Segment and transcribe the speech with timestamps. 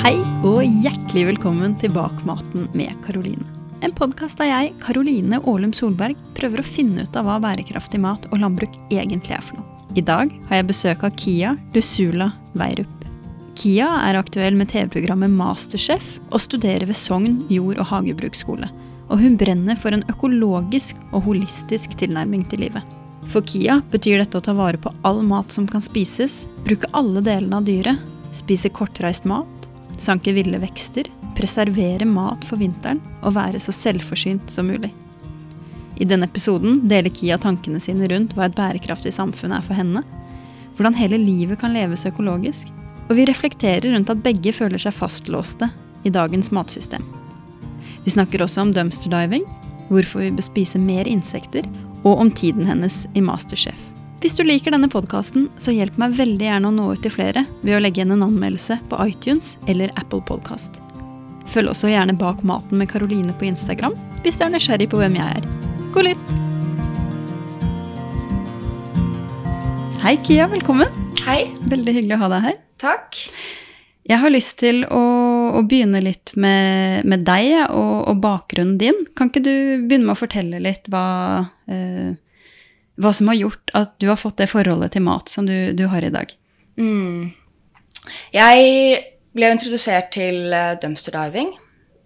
[0.00, 0.14] Hei
[0.48, 3.44] og hjertelig velkommen til Bak maten med Karoline.
[3.84, 8.24] En podkast der jeg, Karoline Aalum Solberg, prøver å finne ut av hva bærekraftig mat
[8.30, 9.84] og landbruk egentlig er for noe.
[9.92, 13.04] I dag har jeg besøk av Kia Lusula Veirup.
[13.60, 18.72] Kia er aktuell med TV-programmet Masterchef og studerer ved Sogn jord- og hagebruksskole.
[19.12, 22.96] Og hun brenner for en økologisk og holistisk tilnærming til livet.
[23.28, 27.20] For Kia betyr dette å ta vare på all mat som kan spises, bruke alle
[27.20, 28.00] delene av dyret,
[28.32, 29.59] spise kortreist mat,
[30.00, 34.90] sanke ville vekster, preservere mat for vinteren og være så selvforsynt som mulig.
[36.00, 40.02] I denne episoden deler Kia tankene sine rundt hva et bærekraftig samfunn er for henne,
[40.76, 42.70] hvordan hele livet kan leves økologisk,
[43.10, 45.68] og vi reflekterer rundt at begge føler seg fastlåste
[46.08, 47.04] i dagens matsystem.
[48.06, 49.44] Vi snakker også om dumpster diving,
[49.90, 51.66] hvorfor vi bør spise mer insekter,
[52.00, 53.99] og om tiden hennes i Masterchef.
[54.20, 57.46] Hvis du liker denne podkasten, så hjelp meg veldig gjerne å nå ut til flere
[57.62, 60.76] ved å legge igjen en anmeldelse på iTunes eller Apple Podcast.
[61.48, 65.16] Følg også gjerne Bak maten med Karoline på Instagram hvis du er nysgjerrig på hvem
[65.16, 65.48] jeg er.
[65.96, 66.36] God lytt!
[70.04, 70.52] Hei, Kia.
[70.52, 70.92] Velkommen.
[71.24, 71.40] Hei.
[71.72, 72.62] Veldig hyggelig å ha deg her.
[72.84, 73.24] Takk.
[74.04, 75.04] Jeg har lyst til å,
[75.56, 79.06] å begynne litt med, med deg og, og, bakgrunnen din.
[79.16, 79.54] Kan ikke du
[79.88, 81.06] begynne med å fortelle litt hva,
[81.72, 82.18] eh,
[83.00, 85.86] hva som har gjort at du har fått det forholdet til mat som du, du
[85.92, 86.32] har i dag?
[86.80, 87.30] Mm.
[88.34, 89.02] Jeg
[89.36, 91.52] ble introdusert til eh, dumpster diving,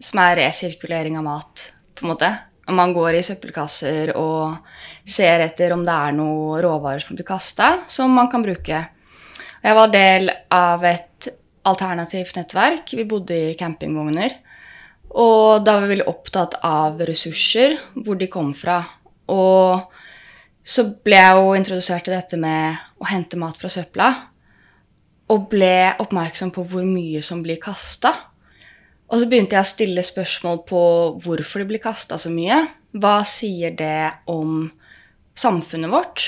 [0.02, 2.30] som er resirkulering av mat, på en måte.
[2.74, 4.56] Man går i søppelkasser og
[5.04, 8.80] ser etter om det er noen råvarer som blir kasta, som man kan bruke.
[9.64, 11.28] Jeg var del av et
[11.68, 12.94] alternativt nettverk.
[12.96, 14.32] Vi bodde i campingvogner.
[15.14, 18.80] Og da var vi veldig opptatt av ressurser, hvor de kom fra.
[19.32, 19.84] Og
[20.64, 24.08] så ble jeg jo introdusert til dette med å hente mat fra søpla.
[25.32, 28.12] Og ble oppmerksom på hvor mye som blir kasta.
[29.12, 30.80] Og så begynte jeg å stille spørsmål på
[31.24, 32.62] hvorfor det blir kasta så mye.
[32.96, 34.64] Hva sier det om
[35.36, 36.26] samfunnet vårt?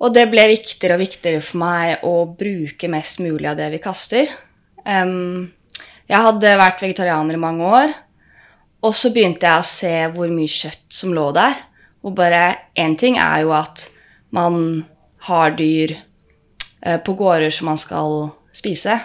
[0.00, 3.82] Og det ble viktigere og viktigere for meg å bruke mest mulig av det vi
[3.84, 4.30] kaster.
[4.86, 5.50] Um,
[6.08, 7.92] jeg hadde vært vegetarianer i mange år,
[8.80, 11.58] og så begynte jeg å se hvor mye kjøtt som lå der.
[12.04, 13.88] Og bare én ting er jo at
[14.34, 14.84] man
[15.26, 15.96] har dyr
[16.86, 18.96] uh, på gårder som man skal spise,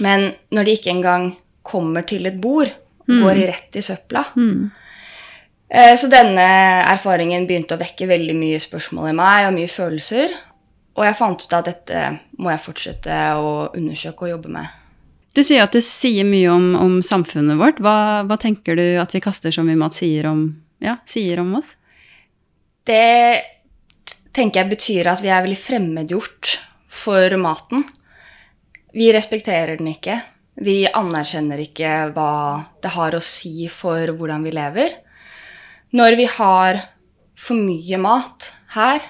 [0.00, 1.32] men når de ikke engang
[1.66, 2.70] kommer til et bord,
[3.08, 3.18] mm.
[3.22, 4.24] går rett i søpla.
[4.36, 4.70] Mm.
[5.70, 6.46] Eh, så denne
[6.90, 10.34] erfaringen begynte å vekke veldig mye spørsmål i meg og mye følelser.
[10.98, 12.04] Og jeg fant ut at dette
[12.42, 14.76] må jeg fortsette å undersøke og jobbe med.
[15.36, 17.78] Du sier at du sier mye om, om samfunnet vårt.
[17.84, 20.48] Hva, hva, tenker du at vi kaster så mye mat sier om,
[20.82, 21.76] ja, sier om oss?
[22.86, 23.42] Det
[24.32, 26.56] tenker jeg betyr at vi er veldig fremmedgjort
[26.90, 27.84] for maten.
[28.94, 30.18] Vi respekterer den ikke.
[30.60, 32.32] Vi anerkjenner ikke hva
[32.82, 34.96] det har å si for hvordan vi lever.
[35.96, 36.82] Når vi har
[37.38, 39.00] for mye mat her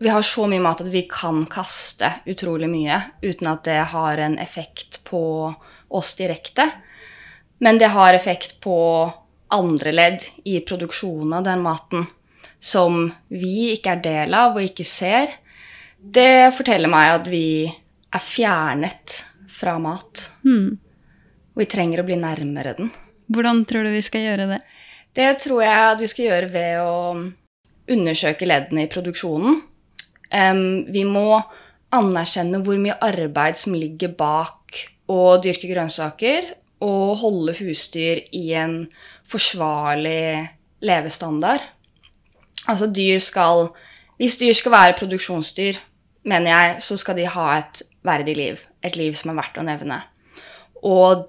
[0.00, 4.22] Vi har så mye mat at vi kan kaste utrolig mye uten at det har
[4.24, 5.20] en effekt på
[5.92, 6.64] oss direkte.
[7.60, 8.78] Men det har effekt på
[9.52, 12.06] andre ledd i produksjonen av den maten
[12.60, 15.32] som vi ikke er del av og ikke ser.
[16.00, 20.26] Det forteller meg at vi er fjernet fra mat.
[20.44, 20.76] Mm.
[21.54, 22.92] Og vi trenger å bli nærmere den.
[23.30, 24.60] Hvordan tror du vi skal gjøre det?
[25.16, 26.94] Det tror jeg at vi skal gjøre ved å
[27.90, 29.60] undersøke leddene i produksjonen.
[30.30, 31.40] Um, vi må
[31.94, 34.78] anerkjenne hvor mye arbeid som ligger bak
[35.10, 36.52] å dyrke grønnsaker
[36.86, 38.84] og holde husdyr i en
[39.28, 40.46] forsvarlig
[40.86, 41.64] levestandard.
[42.70, 43.70] Altså dyr skal
[44.20, 45.78] Hvis dyr skal være produksjonsdyr,
[46.28, 48.64] mener jeg, så skal de ha et verdig liv.
[48.84, 49.96] Et liv som er verdt å nevne.
[50.84, 51.24] Og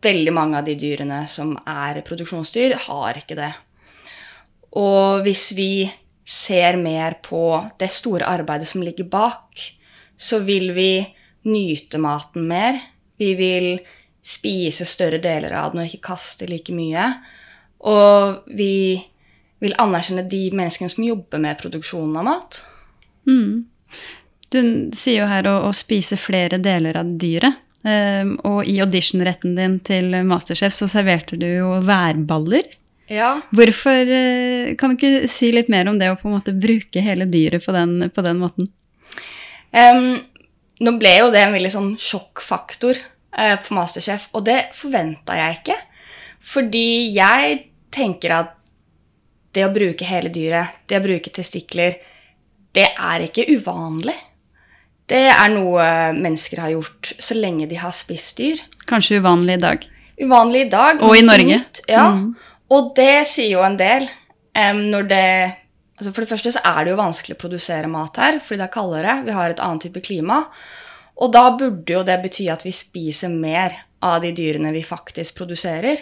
[0.00, 3.50] veldig mange av de dyrene som er produksjonsdyr, har ikke det.
[4.80, 5.84] Og hvis vi
[6.24, 7.44] ser mer på
[7.80, 9.60] det store arbeidet som ligger bak,
[10.16, 10.92] så vil vi
[11.50, 12.78] nyte maten mer.
[13.20, 13.74] Vi vil
[14.24, 17.06] spise større deler av den og ikke kaste like mye.
[17.88, 19.00] Og vi
[19.60, 22.62] vil anerkjenne de menneskene som jobber med produksjonen av mat.
[23.28, 23.66] Mm.
[24.50, 24.60] Du
[24.96, 27.66] sier jo her å, å spise flere deler av dyret.
[27.80, 32.66] Um, og i auditionretten din til Masterchef så serverte du jo værballer.
[33.10, 33.38] Ja.
[33.56, 37.00] Hvorfor uh, Kan du ikke si litt mer om det å på en måte bruke
[37.02, 38.68] hele dyret på den, på den måten?
[39.72, 40.20] Um,
[40.84, 45.60] nå ble jo det en veldig sånn sjokkfaktor uh, på Masterchef, og det forventa jeg
[45.60, 45.78] ikke.
[46.52, 47.60] Fordi jeg
[47.92, 48.56] tenker at
[49.54, 51.98] det å bruke hele dyret, det å bruke testikler,
[52.76, 54.14] det er ikke uvanlig
[55.10, 58.60] Det er noe mennesker har gjort så lenge de har spist dyr.
[58.86, 59.86] Kanskje uvanlig i dag.
[60.22, 61.00] Uvanlig i dag.
[61.02, 61.56] Og i Norge.
[61.58, 62.12] nytt, Ja.
[62.14, 62.36] Mm.
[62.70, 64.06] Og det sier jo en del.
[64.54, 65.56] Um, når det
[65.98, 68.68] altså For det første så er det jo vanskelig å produsere mat her, fordi det
[68.68, 69.16] er kaldere.
[69.26, 70.46] Vi har et annet type klima.
[71.20, 75.36] Og da burde jo det bety at vi spiser mer av de dyrene vi faktisk
[75.42, 76.00] produserer.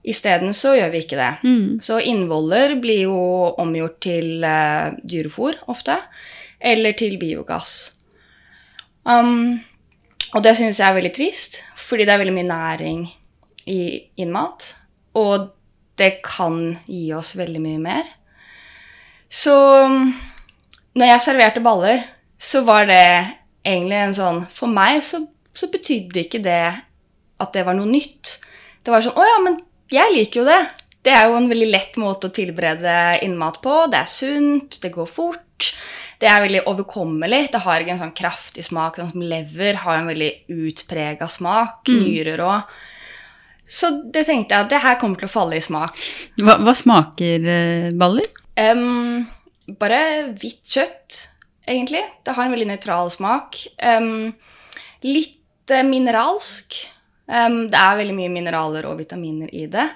[0.00, 1.32] Isteden så gjør vi ikke det.
[1.44, 1.80] Mm.
[1.84, 3.20] Så innvoller blir jo
[3.60, 5.98] omgjort til uh, dyrefôr ofte,
[6.60, 7.92] eller til biogass.
[9.04, 9.60] Um,
[10.32, 13.04] og det syns jeg er veldig trist, fordi det er veldig mye næring
[13.68, 13.82] i
[14.22, 14.74] innmat.
[15.20, 15.50] Og
[16.00, 18.08] det kan gi oss veldig mye mer.
[19.30, 19.52] Så
[19.84, 20.14] um,
[20.96, 22.06] når jeg serverte baller,
[22.40, 23.04] så var det
[23.66, 25.20] egentlig en sånn For meg så,
[25.52, 26.62] så betydde ikke det
[27.40, 28.38] at det var noe nytt.
[28.80, 29.60] Det var sånn Å ja, men
[29.94, 30.60] jeg liker jo det.
[31.00, 32.94] Det er jo en veldig lett måte å tilberede
[33.24, 33.86] innmat på.
[33.90, 35.70] Det er sunt, det går fort.
[36.20, 37.46] Det er veldig overkommelig.
[37.54, 38.98] Det har ikke en sånn kraftig smak.
[39.00, 41.88] Sånn som lever har en veldig utprega smak.
[41.88, 42.74] Nyrer òg.
[43.70, 45.96] Så det tenkte jeg at det her kommer til å falle i smak.
[46.42, 48.26] Hva, hva smaker eh, baller?
[48.58, 49.28] Um,
[49.78, 50.00] bare
[50.34, 51.20] hvitt kjøtt,
[51.70, 52.02] egentlig.
[52.26, 53.62] Det har en veldig nøytral smak.
[53.78, 54.32] Um,
[55.06, 56.82] litt eh, mineralsk.
[57.30, 59.86] Em, det er veldig mye mineraler og vitaminer i det.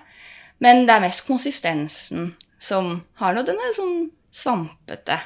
[0.62, 2.30] Men det er mest konsistensen
[2.62, 3.44] som har noe.
[3.46, 3.96] Den er sånn
[4.34, 5.18] svampete.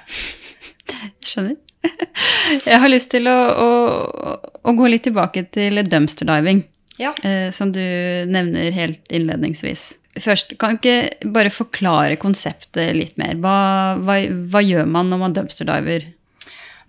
[1.25, 1.57] Skjønner.
[2.65, 3.69] Jeg har lyst til å, å,
[4.67, 6.65] å gå litt tilbake til dumpster diving,
[6.99, 7.13] Ja.
[7.23, 7.81] eh, som du
[8.27, 9.85] nevner helt innledningsvis.
[10.19, 13.37] Først, kan ikke bare forklare konseptet litt mer?
[13.39, 13.55] Hva,
[14.03, 14.17] hva,
[14.51, 16.09] hva gjør man når man dumpster diver?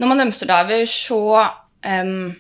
[0.02, 1.20] Når man dumpster diver, så
[1.86, 2.32] em,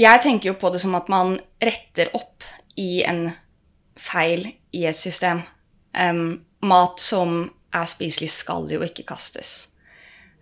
[0.00, 2.46] Jeg tenker jo på det som at man retter opp
[2.80, 3.26] i en
[4.00, 5.42] feil i et system.
[5.92, 7.42] Um, mat som
[7.74, 9.68] er spiselig, skal jo ikke kastes.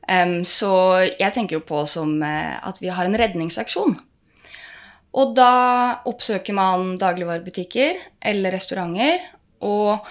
[0.06, 0.70] Um, så
[1.08, 3.99] jeg tenker jo på som uh, at vi har en redningsaksjon.
[5.19, 5.52] Og da
[6.06, 7.99] oppsøker man dagligvarebutikker
[8.31, 9.25] eller restauranter.
[9.64, 10.05] Og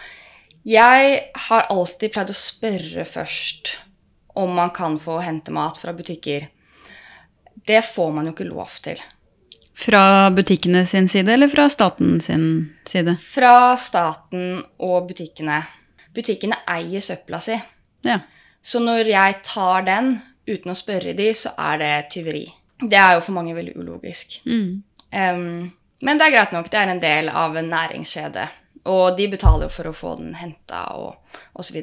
[0.67, 3.77] jeg har alltid pleid å spørre først
[4.37, 6.49] om man kan få hente mat fra butikker.
[7.67, 8.99] Det får man jo ikke lov til.
[9.77, 12.47] Fra butikkene sin side, eller fra staten sin
[12.87, 13.13] side?
[13.21, 15.59] Fra staten og butikkene.
[16.17, 17.57] Butikkene eier søpla si.
[18.07, 18.17] Ja.
[18.61, 20.15] Så når jeg tar den
[20.47, 22.47] uten å spørre de, så er det tyveri.
[22.81, 24.39] Det er jo for mange veldig ulogisk.
[24.49, 24.81] Mm.
[25.13, 25.69] Um,
[26.01, 26.71] men det er greit nok.
[26.73, 28.49] Det er en del av en næringskjede.
[28.89, 31.79] Og de betaler jo for å få den henta og osv.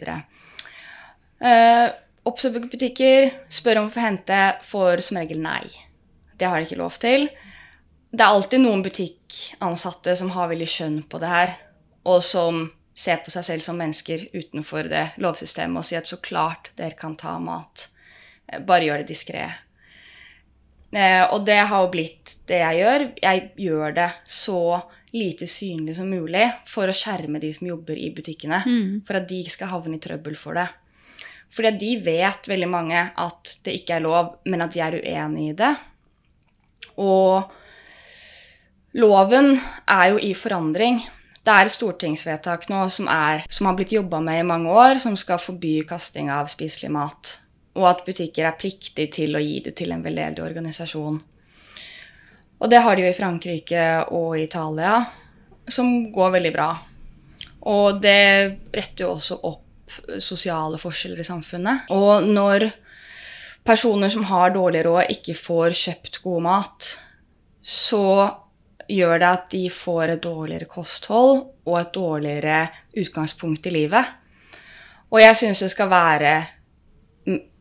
[1.39, 1.89] Uh,
[2.25, 5.67] Oppsøk butikker, spør om å få hente, får som regel nei.
[6.41, 7.29] Det har de ikke lov til.
[8.15, 11.55] Det er alltid noen butikkansatte som har veldig skjønn på det her,
[12.07, 16.21] og som ser på seg selv som mennesker utenfor det lovsystemet og sier at så
[16.23, 17.89] klart dere kan ta mat.
[18.47, 19.49] Eh, Bare gjør det diskré.
[20.95, 23.07] Eh, og det har jo blitt det jeg gjør.
[23.25, 24.61] Jeg gjør det så
[25.15, 28.63] lite synlig som mulig for å skjerme de som jobber i butikkene.
[28.63, 29.03] Mm.
[29.07, 30.69] For at de ikke skal havne i trøbbel for det.
[31.55, 35.51] Fordi de vet, veldig mange, at det ikke er lov, men at de er uenig
[35.51, 35.75] i det.
[37.03, 37.51] Og
[38.95, 39.55] loven
[39.91, 41.03] er jo i forandring.
[41.45, 45.01] Det er et stortingsvedtak nå som, er, som har blitt jobba med i mange år,
[45.03, 47.35] som skal forby kasting av spiselig mat.
[47.75, 51.19] Og at butikker er pliktig til å gi det til en veldedig organisasjon.
[52.63, 55.03] Og det har de jo i Frankrike og Italia,
[55.69, 56.71] som går veldig bra.
[57.69, 61.91] Og det retter jo også opp sosiale forskjeller i samfunnet.
[61.93, 62.71] Og når
[63.67, 66.89] personer som har dårlig råd, ikke får kjøpt god mat,
[67.61, 68.05] så
[68.89, 72.59] gjør det at de får et dårligere kosthold og et dårligere
[73.01, 74.05] utgangspunkt i livet.
[75.13, 76.35] Og jeg syns det skal være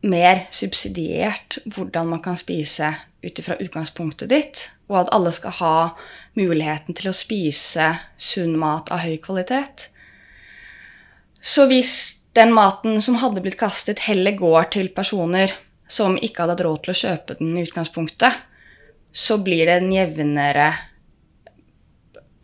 [0.04, 2.90] mer subsidiert hvordan man kan spise
[3.24, 5.76] ut ifra utgangspunktet ditt, og at alle skal ha
[6.36, 7.86] muligheten til å spise
[8.20, 9.88] sunn mat av høy kvalitet.
[11.40, 11.94] Så hvis
[12.36, 15.52] den maten som hadde blitt kastet, heller går til personer
[15.88, 18.42] som ikke hadde hatt råd til å kjøpe den i utgangspunktet,
[19.14, 20.72] så blir det en jevnere,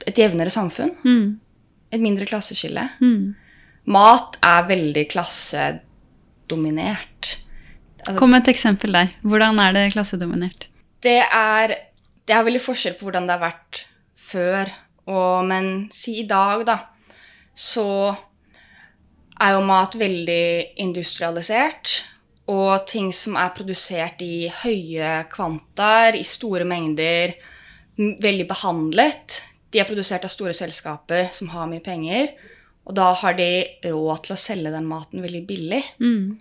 [0.07, 0.90] et jevnere samfunn.
[1.04, 1.40] Mm.
[1.90, 2.88] Et mindre klasseskille.
[3.02, 3.35] Mm.
[3.90, 7.38] Mat er veldig klassedominert.
[8.04, 9.09] Altså, Kom med et eksempel der.
[9.26, 10.66] Hvordan er det klassedominert?
[11.00, 11.66] det er
[12.28, 14.69] Det er veldig forskjell på hvordan det har vært før.
[15.11, 16.76] Og, men si i dag, da,
[17.57, 18.14] så
[19.40, 22.04] er jo mat veldig industrialisert.
[22.47, 27.35] Og ting som er produsert i høye kvantaer, i store mengder,
[27.99, 32.33] veldig behandlet, de er produsert av store selskaper som har mye penger.
[32.89, 33.50] Og da har de
[33.85, 35.83] råd til å selge den maten veldig billig.
[36.03, 36.41] Mm.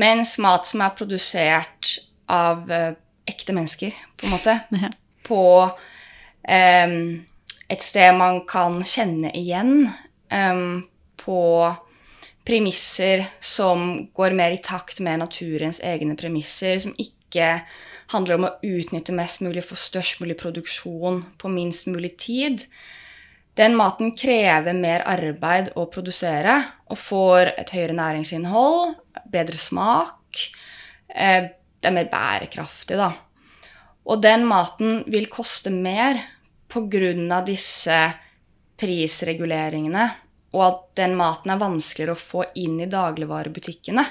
[0.00, 1.98] Mens mat som er produsert
[2.30, 2.92] av eh,
[3.30, 4.90] ekte mennesker, på en måte, Ja.
[5.26, 5.42] på
[6.48, 6.94] eh,
[7.70, 9.90] et sted man kan kjenne igjen,
[10.30, 10.64] eh,
[11.20, 11.40] på
[12.46, 17.19] premisser som går mer i takt med naturens egne premisser, som ikke
[18.10, 22.64] handler om å utnytte mest mulig for størst mulig produksjon på minst mulig tid.
[23.58, 26.56] Den maten krever mer arbeid å produsere
[26.90, 28.94] og får et høyere næringsinnhold,
[29.30, 30.46] bedre smak.
[31.08, 33.10] Eh, det er mer bærekraftig, da.
[34.10, 36.18] Og den maten vil koste mer
[36.70, 37.42] pga.
[37.44, 37.98] disse
[38.80, 40.10] prisreguleringene,
[40.54, 44.04] og at den maten er vanskeligere å få inn i dagligvarebutikkene.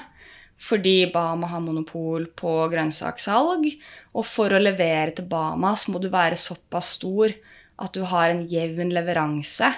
[0.60, 3.64] Fordi Bama har monopol på grønnsakssalg,
[4.12, 7.32] og for å levere til Bama så må du være såpass stor
[7.80, 9.70] at du har en jevn leveranse.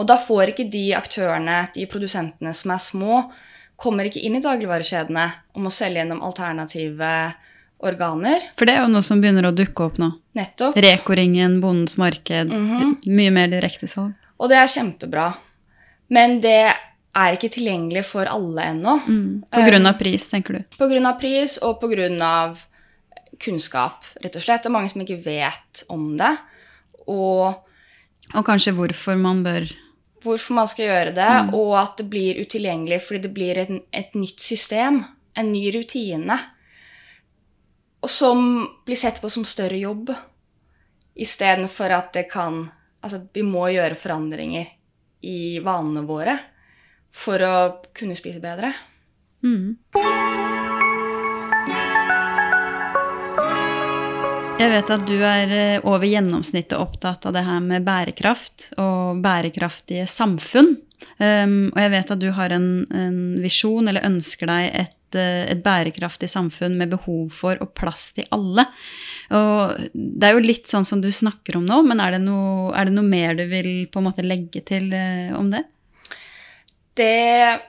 [0.00, 3.22] Og da får ikke de aktørene, de produsentene som er små,
[3.78, 7.12] kommer ikke inn i dagligvarekjedene og må selge gjennom alternative
[7.82, 8.44] organer.
[8.58, 10.12] For det er jo noe som begynner å dukke opp nå.
[10.38, 10.78] Nettopp.
[10.78, 12.50] Reko-ringen, Bondens marked.
[12.54, 12.96] Mhm.
[13.06, 14.14] Mye mer direktesalg.
[14.38, 15.32] Og det er kjempebra.
[16.10, 16.74] Men det
[17.12, 18.96] er ikke tilgjengelig for alle ennå.
[19.04, 19.44] Mm.
[19.52, 20.76] På grunn av pris, tenker du.
[20.78, 21.12] Pga.
[21.20, 22.54] pris og pga.
[23.42, 24.62] kunnskap, rett og slett.
[24.62, 26.36] Det er mange som ikke vet om det.
[27.06, 27.54] Og
[28.34, 29.66] Og kanskje hvorfor man bør
[30.22, 34.14] hvorfor man skal gjøre det, og at det blir utilgjengelig fordi det blir et, et
[34.14, 35.00] nytt system,
[35.34, 36.36] en ny rutine,
[38.02, 40.12] og som blir sett på som større jobb,
[41.14, 42.68] istedenfor at det kan
[43.02, 44.68] Altså, vi må gjøre forandringer
[45.26, 46.36] i vanene våre
[47.12, 47.54] for å
[47.96, 48.72] kunne spise bedre.
[49.44, 49.76] mm.
[54.62, 59.18] Jeg vet at du er eh, over gjennomsnittet opptatt av det her med bærekraft og
[59.24, 60.76] bærekraftige samfunn.
[61.18, 65.42] Um, og jeg vet at du har en, en visjon, eller ønsker deg et, eh,
[65.50, 68.68] et bærekraftig samfunn med behov for og plass til alle.
[69.34, 72.70] Og det er jo litt sånn som du snakker om nå, men er det noe,
[72.76, 75.64] er det noe mer du vil på en måte legge til eh, om det?
[76.98, 77.60] Det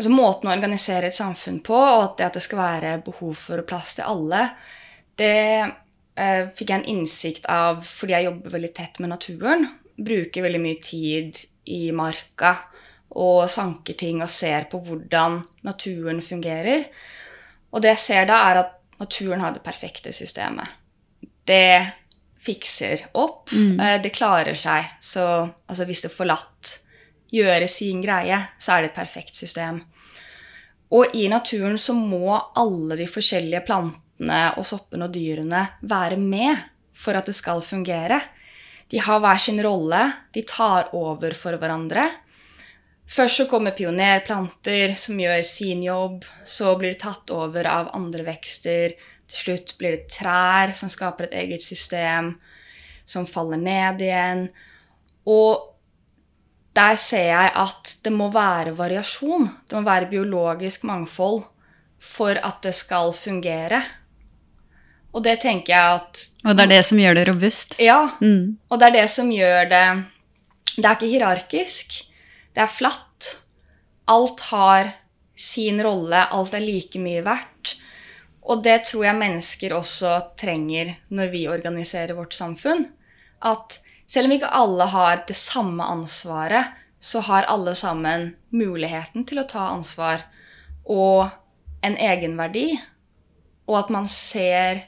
[0.00, 3.34] altså Måten å organisere et samfunn på, og at det, at det skal være behov
[3.36, 4.46] for plass til alle,
[5.20, 9.66] det eh, fikk jeg en innsikt av fordi jeg jobber veldig tett med naturen.
[10.00, 12.54] Bruker veldig mye tid i marka
[13.20, 16.86] og sanker ting og ser på hvordan naturen fungerer.
[17.70, 20.78] Og det jeg ser da, er at naturen har det perfekte systemet.
[21.44, 21.82] Det
[22.40, 23.50] fikser opp.
[23.52, 24.00] Mm.
[24.02, 24.96] Det klarer seg.
[25.02, 25.24] Så
[25.66, 26.79] altså, hvis det er latt
[27.30, 29.80] gjøre sin greie, så er det et perfekt system.
[30.90, 36.58] Og i naturen så må alle de forskjellige plantene og soppene og dyrene være med
[36.96, 38.18] for at det skal fungere.
[38.90, 40.00] De har hver sin rolle,
[40.34, 42.08] de tar over for hverandre.
[43.10, 48.26] Først så kommer pionerplanter som gjør sin jobb, så blir det tatt over av andre
[48.26, 48.94] vekster.
[49.30, 52.34] Til slutt blir det trær som skaper et eget system,
[53.06, 54.44] som faller ned igjen.
[55.30, 55.69] Og
[56.76, 59.48] der ser jeg at det må være variasjon.
[59.66, 61.42] Det må være biologisk mangfold
[62.00, 63.82] for at det skal fungere.
[65.10, 67.76] Og det tenker jeg at Og det er det som gjør det robust.
[67.82, 68.04] Ja.
[68.20, 68.56] Mm.
[68.70, 69.84] Og det er det som gjør det
[70.76, 71.98] Det er ikke hierarkisk.
[72.54, 73.34] Det er flatt.
[74.08, 74.92] Alt har
[75.34, 76.22] sin rolle.
[76.30, 77.74] Alt er like mye verdt.
[78.46, 82.86] Og det tror jeg mennesker også trenger når vi organiserer vårt samfunn.
[83.42, 89.40] At selv om ikke alle har det samme ansvaret, så har alle sammen muligheten til
[89.40, 90.26] å ta ansvar
[90.84, 91.30] og
[91.86, 92.74] en egenverdi.
[93.70, 94.82] Og at man ser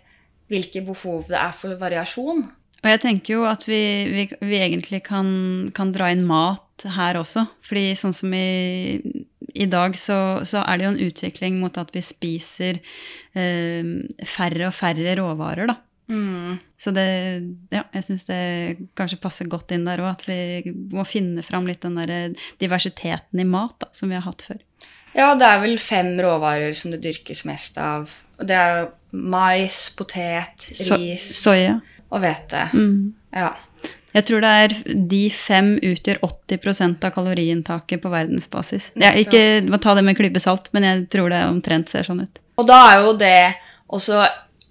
[0.53, 2.43] hvilke behov det er for variasjon.
[2.83, 5.29] Og jeg tenker jo at vi, vi, vi egentlig kan,
[5.75, 7.47] kan dra inn mat her også.
[7.65, 8.99] Fordi sånn som i,
[9.55, 12.83] i dag, så, så er det jo en utvikling mot at vi spiser
[13.39, 13.95] eh,
[14.27, 15.79] færre og færre råvarer, da.
[16.83, 17.07] Så det,
[17.73, 18.41] ja, jeg syns det
[18.99, 23.41] kanskje passer godt inn der òg, at vi må finne fram litt den der diversiteten
[23.41, 24.61] i mat da, som vi har hatt før.
[25.17, 28.11] Ja, det er vel fem råvarer som det dyrkes mest av.
[28.41, 31.81] Og Det er mais, potet, So ris soya.
[32.11, 32.65] og hvete.
[32.73, 33.13] Mm.
[33.33, 33.53] Ja.
[34.13, 34.75] Jeg tror det er
[35.09, 38.91] de fem utgjør 80% av kaloriinntaket på verdensbasis.
[39.01, 42.25] Jeg, ikke, ta det med en klype salt, men jeg tror det omtrent ser sånn
[42.27, 42.43] ut.
[42.61, 43.37] Og da er jo det
[43.93, 44.21] også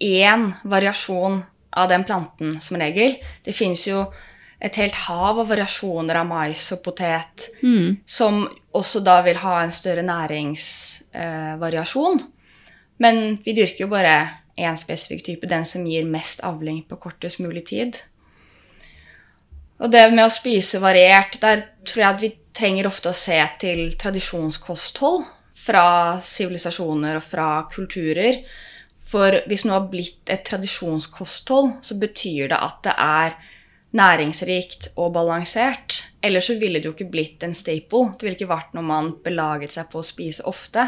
[0.02, 3.16] én variasjon av den planten, som regel.
[3.46, 4.14] Det fins jo
[4.62, 7.98] et helt hav av variasjoner av mais og potet Mm.
[8.06, 12.22] som også da vil ha en større næringsvariasjon.
[13.00, 17.40] Men vi dyrker jo bare én spesifikk type, den som gir mest avling på kortest
[17.40, 17.98] mulig tid.
[19.80, 23.48] Og det med å spise variert, der tror jeg at vi trenger ofte å se
[23.60, 25.26] til tradisjonskosthold.
[25.62, 28.40] fra sivilisasjoner og fra kulturer.
[29.02, 33.36] For hvis noe har blitt et tradisjonskosthold, så betyr det at det er
[33.98, 36.04] næringsrikt og balansert.
[36.24, 38.14] Ellers så ville det jo ikke blitt en staple.
[38.16, 40.86] Det ville ikke vært noe man belaget seg på å spise ofte.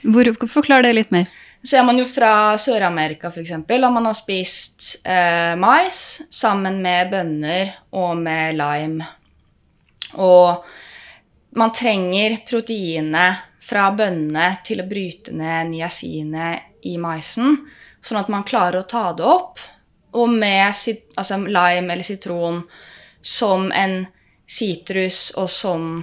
[0.00, 1.28] Hvor, forklar det litt mer.
[1.60, 3.52] Ser man jo fra Sør-Amerika f.eks.
[3.52, 9.08] at man har spist eh, mais sammen med bønner og med lime.
[10.16, 10.64] Og
[11.60, 17.58] man trenger proteinet fra bønnene til å bryte ned niasinet i maisen,
[18.02, 19.60] sånn at man klarer å ta det opp.
[20.18, 22.64] Og med altså lime eller sitron
[23.22, 24.02] som en
[24.50, 26.00] sitrus, og som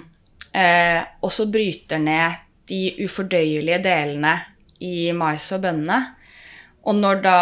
[0.55, 4.37] eh, også bryter ned de ufordøyelige delene
[4.83, 5.99] i mais og bønnene.
[6.87, 7.39] Og når da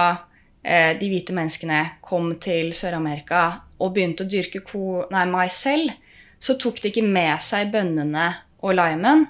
[0.64, 3.46] eh, de hvite menneskene kom til Sør-Amerika
[3.78, 4.64] og begynte å dyrke
[5.12, 5.94] nei, mais selv,
[6.40, 8.32] så tok de ikke med seg bønnene
[8.66, 9.28] og limen.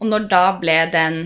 [0.00, 1.22] Og når da ble den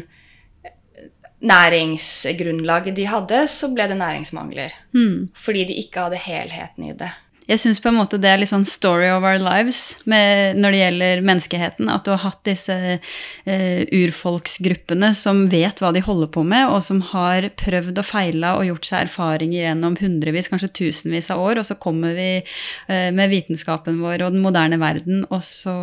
[1.44, 4.72] næringsgrunnlaget de hadde, så ble det næringsmangler.
[4.96, 5.28] Mm.
[5.36, 7.12] Fordi de ikke hadde helheten i det.
[7.44, 10.72] Jeg syns på en måte det er litt sånn story of our lives med, når
[10.72, 11.90] det gjelder menneskeheten.
[11.92, 16.80] At du har hatt disse uh, urfolksgruppene som vet hva de holder på med, og
[16.86, 21.60] som har prøvd og feila og gjort seg erfaringer gjennom hundrevis, kanskje tusenvis av år,
[21.60, 25.76] og så kommer vi uh, med vitenskapen vår og den moderne verden, og så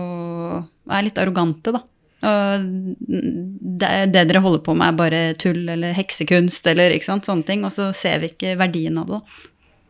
[0.90, 1.86] er litt arrogante, da.
[2.22, 2.66] Og
[3.02, 7.66] det, det, dere holder på med, er bare tull eller heksekunst eller sant, sånne ting.
[7.66, 9.22] Og så ser vi ikke verdien av det.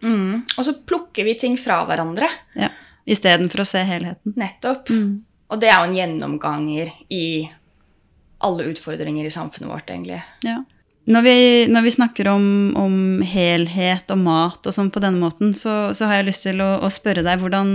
[0.05, 0.41] Mm.
[0.57, 2.29] Og så plukker vi ting fra hverandre.
[2.57, 2.71] Ja,
[3.11, 4.35] Istedenfor å se helheten.
[4.37, 4.91] Nettopp.
[4.93, 5.23] Mm.
[5.51, 7.25] Og det er jo en gjennomganger i
[8.45, 10.21] alle utfordringer i samfunnet vårt, egentlig.
[10.45, 10.61] Ja.
[11.09, 11.37] Når vi,
[11.71, 12.43] når vi snakker om,
[12.77, 16.61] om, helhet og mat og sånn på denne måten, så, så, har jeg lyst til
[16.61, 17.71] å, å spørre deg hvordan,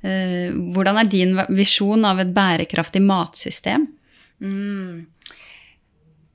[0.00, 3.84] eh, hvordan er din visjon av et bærekraftig matsystem?
[4.40, 5.04] Mm.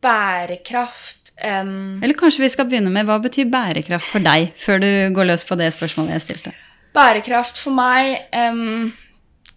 [0.05, 4.89] Bærekraft Um, Eller kanskje vi skal begynne med hva betyr bærekraft for deg, før du
[5.15, 6.51] går løs på det spørsmålet jeg stilte?
[6.95, 8.89] Bærekraft for meg, um,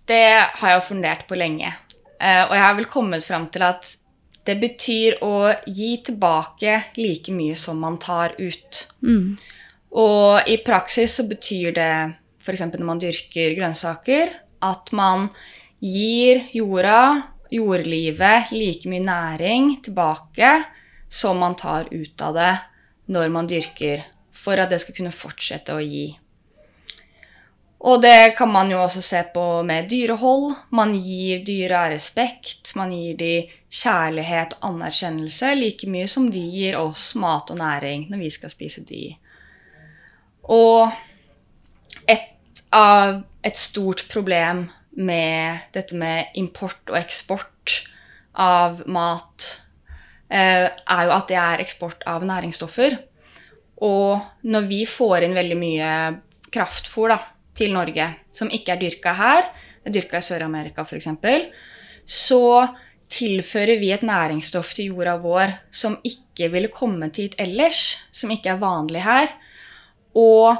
[0.06, 0.22] det
[0.60, 1.72] har jeg jo fundert på lenge.
[2.22, 3.96] Uh, og jeg har vel kommet fram til at
[4.46, 8.86] det betyr å gi tilbake like mye som man tar ut.
[9.06, 9.36] Mm.
[10.02, 11.92] Og i praksis så betyr det
[12.42, 12.64] f.eks.
[12.72, 15.28] når man dyrker grønnsaker, at man
[15.82, 20.54] gir jorda, jordlivet, like mye næring tilbake
[21.12, 22.52] som man tar ut av det
[23.12, 26.08] når man dyrker, for at det skal kunne fortsette å gi.
[27.82, 30.52] Og det kan man jo også se på med dyrehold.
[30.70, 33.32] Man gir dyra respekt, man gir de
[33.72, 38.52] kjærlighet og anerkjennelse like mye som de gir oss mat og næring når vi skal
[38.54, 39.08] spise de.
[40.46, 40.92] Og
[42.06, 47.80] et, av, et stort problem med dette med import og eksport
[48.38, 49.50] av mat
[50.32, 52.96] Eh, er jo at det er eksport av næringsstoffer.
[53.84, 55.90] Og når vi får inn veldig mye
[56.52, 57.18] kraftfôr da,
[57.56, 59.46] til Norge som ikke er dyrka her,
[59.82, 61.08] det er dyrka i Sør-Amerika f.eks.,
[62.06, 62.66] så
[63.12, 68.54] tilfører vi et næringsstoff til jorda vår som ikke ville kommet hit ellers, som ikke
[68.54, 69.30] er vanlig her.
[70.16, 70.56] Og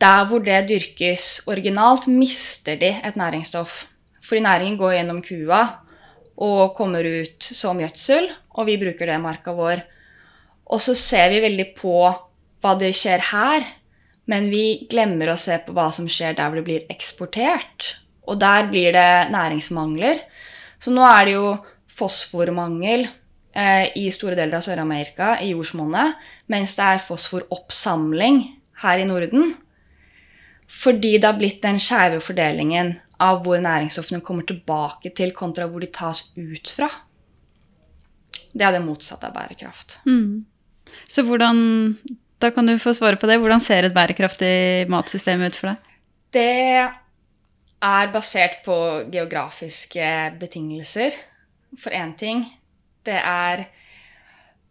[0.00, 3.86] der hvor det dyrkes originalt, mister de et næringsstoff.
[4.22, 5.62] Fordi næringen går gjennom kua
[6.38, 9.82] og kommer ut som gjødsel, og vi bruker det i marka vår.
[10.68, 11.96] Og så ser vi veldig på
[12.62, 13.64] hva det skjer her,
[14.28, 17.94] men vi glemmer å se på hva som skjer der hvor det blir eksportert.
[18.28, 20.20] Og der blir det næringsmangler.
[20.78, 21.54] Så nå er det jo
[21.98, 26.20] fosformangel eh, i store deler av Sør-Amerika, i jordsmonnet,
[26.52, 28.42] mens det er fosforoppsamling
[28.84, 29.54] her i Norden.
[30.68, 35.82] Fordi det har blitt den skeive fordelingen av hvor næringsstoffene kommer tilbake til, kontra hvor
[35.82, 36.90] de tas ut fra.
[38.52, 39.98] Det er det motsatte av bærekraft.
[40.06, 40.44] Mm.
[41.08, 41.58] Så hvordan
[42.38, 43.40] Da kan du få svare på det.
[43.42, 45.96] Hvordan ser et bærekraftig matsystem ut for deg?
[46.34, 46.46] Det
[47.82, 48.76] er basert på
[49.10, 50.06] geografiske
[50.38, 51.14] betingelser,
[51.78, 52.44] for én ting.
[53.06, 53.66] Det er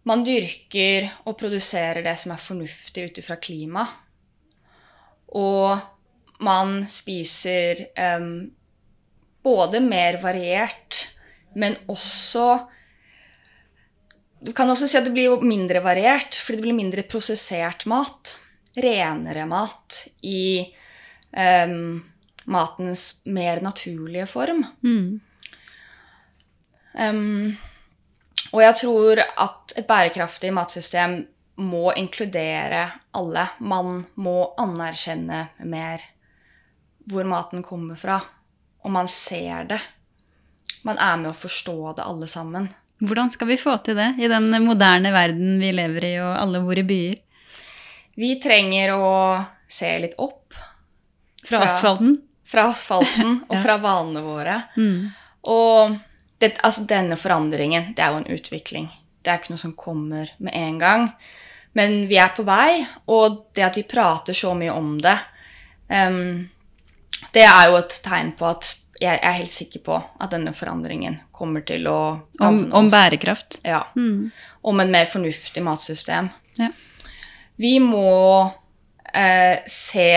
[0.08, 3.82] Man dyrker og produserer det som er fornuftig ut ifra klima.
[5.36, 5.75] Og
[6.39, 7.82] man spiser
[8.15, 8.47] um,
[9.43, 11.01] både mer variert,
[11.60, 12.45] men også
[14.47, 18.38] Du kan også si at det blir mindre variert, fordi det blir mindre prosessert mat.
[18.79, 20.63] Renere mat i
[21.36, 21.97] um,
[22.47, 24.63] matens mer naturlige form.
[24.88, 25.19] Mm.
[26.95, 27.57] Um,
[28.53, 31.19] og jeg tror at et bærekraftig matsystem
[31.60, 32.86] må inkludere
[33.19, 33.49] alle.
[33.60, 36.07] Man må anerkjenne mer
[37.12, 38.21] hvor maten kommer fra.
[38.88, 39.83] Og man ser det.
[40.88, 42.71] Man er med å forstå det, alle sammen.
[42.99, 46.62] Hvordan skal vi få til det i den moderne verden vi lever i, og alle
[46.65, 47.17] bor i byer?
[48.17, 49.12] Vi trenger å
[49.69, 50.55] se litt opp.
[51.45, 52.15] Fra, asfalten?
[52.47, 53.62] Fra asfalten og Ja.
[53.63, 54.55] fra vanene våre.
[54.77, 55.12] Mm.
[55.53, 55.97] Og
[56.41, 58.89] det, altså denne forandringen, det er jo en utvikling.
[59.21, 61.07] Det er ikke noe som kommer med en gang.
[61.77, 62.81] Men vi er på vei,
[63.13, 65.17] og det at vi prater så mye om det,
[65.93, 66.47] um,
[67.33, 71.19] det er jo et tegn på at jeg er helt sikker på at denne forandringen
[71.36, 71.99] kommer til å
[72.41, 73.60] Om, om bærekraft.
[73.67, 73.83] Ja.
[73.95, 74.29] Mm.
[74.62, 76.29] Om en mer fornuftig matsystem.
[76.57, 76.71] Ja.
[77.57, 78.49] Vi må
[79.13, 80.10] eh, se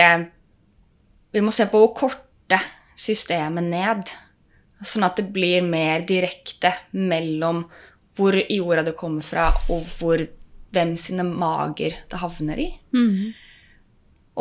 [1.31, 2.59] Vi må se på å korte
[2.97, 4.11] systemet ned.
[4.81, 7.63] Sånn at det blir mer direkte mellom
[8.17, 10.19] hvor i jorda det kommer fra, og hvor,
[10.73, 12.67] hvem sine mager det havner i.
[12.91, 13.29] Mm.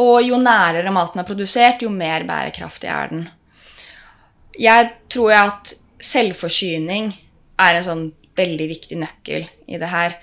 [0.01, 3.29] Og jo nærere maten er produsert, jo mer bærekraftig er den.
[4.61, 5.73] Jeg tror at
[6.05, 7.11] selvforsyning
[7.61, 10.17] er en sånn veldig viktig nøkkel i det her.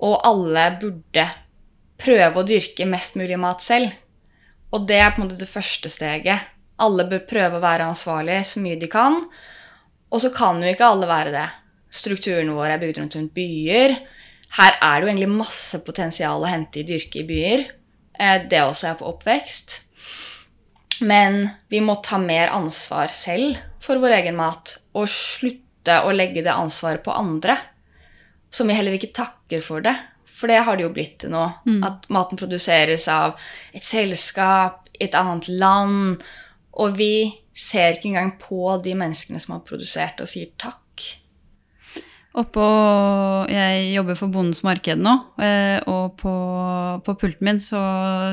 [0.00, 1.26] Og alle burde
[2.00, 3.92] prøve å dyrke mest mulig mat selv.
[4.70, 6.46] Og det er på en måte det første steget.
[6.80, 9.18] Alle bør prøve å være ansvarlige så mye de kan.
[10.10, 11.48] Og så kan jo ikke alle være det.
[11.90, 13.96] Strukturene våre er bygd rundt, rundt byer.
[14.56, 17.66] Her er det jo egentlig masse potensial å hente i dyrke i byer.
[18.14, 19.80] Eh, Det også er på oppvekst.
[21.00, 26.44] Men vi må ta mer ansvar selv for vår egen mat, og slutte å legge
[26.44, 27.56] det ansvaret på andre.
[28.50, 29.94] Som vi heller ikke takker for det.
[30.26, 31.42] For det har det jo blitt til nå.
[31.86, 33.38] At maten produseres av
[33.72, 36.22] et selskap et annet land.
[36.80, 40.84] Og vi ser ikke engang på de menneskene som har produsert og sier takk.
[42.38, 42.62] Oppå
[43.50, 46.32] Jeg jobber for Bondens Marked nå, eh, og på,
[47.02, 47.80] på pulten min så,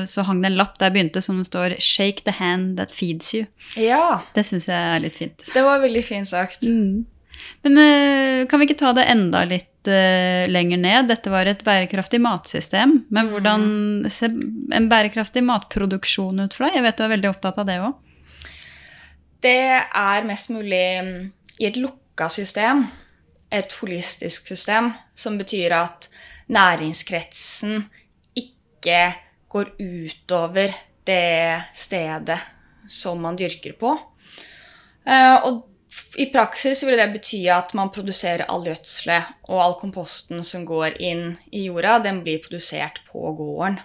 [0.06, 2.94] så hang det en lapp der jeg begynte som det står 'Shake the hand that
[2.94, 3.48] feeds you'.
[3.74, 5.42] Ja, Det syns jeg er litt fint.
[5.54, 6.62] det var veldig fint sagt.
[6.62, 11.08] Men eh, kan vi ikke ta det enda litt eh, lenger ned?
[11.10, 13.04] Dette var et bærekraftig matsystem.
[13.10, 14.30] Men hvordan ser
[14.74, 16.78] en bærekraftig matproduksjon ut for deg?
[16.78, 17.94] Jeg vet du er veldig opptatt av det òg.
[19.42, 19.58] Det
[19.94, 21.30] er mest mulig mm,
[21.62, 22.86] i et lukka system,
[23.50, 26.08] et holistisk system, som betyr at
[26.52, 27.82] næringskretsen
[28.36, 29.00] ikke
[29.48, 30.74] går utover
[31.08, 32.38] det stedet
[32.88, 33.94] som man dyrker på.
[35.08, 35.64] Eh, Og
[36.20, 40.98] i praksis vil det bety at man produserer all gjødselet og all komposten som går
[41.00, 43.78] inn i jorda, den blir produsert på gården.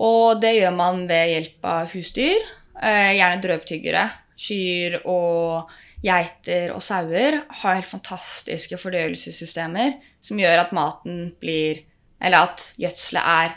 [0.00, 2.40] Og det gjør man ved hjelp av husdyr,
[2.82, 4.04] eh, gjerne drøvtyggere.
[4.34, 5.70] Kyr og
[6.04, 11.84] geiter og sauer har helt fantastiske fordøyelsessystemer som gjør at maten blir
[12.24, 13.56] Eller at gjødselet er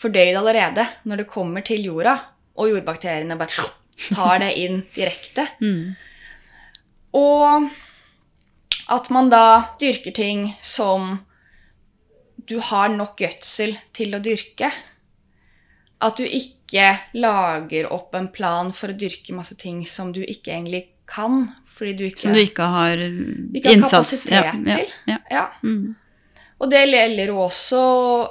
[0.00, 2.16] fordøyd allerede når det kommer til jorda,
[2.56, 3.66] og jordbakteriene bare
[4.14, 5.46] tar det inn direkte.
[5.60, 5.92] Mm.
[7.12, 7.66] Og
[8.90, 11.18] at man da dyrker ting som
[12.50, 14.70] du har nok gjødsel til å dyrke.
[16.02, 16.86] At du ikke
[17.18, 21.96] lager opp en plan for å dyrke masse ting som du ikke egentlig kan, fordi
[21.98, 24.68] du ikke Som du ikke har ikke har innsats ja, til.
[24.70, 24.78] Ja,
[25.10, 25.18] ja.
[25.30, 25.46] Ja.
[25.64, 25.96] Mm.
[26.60, 27.82] Og det gjelder jo også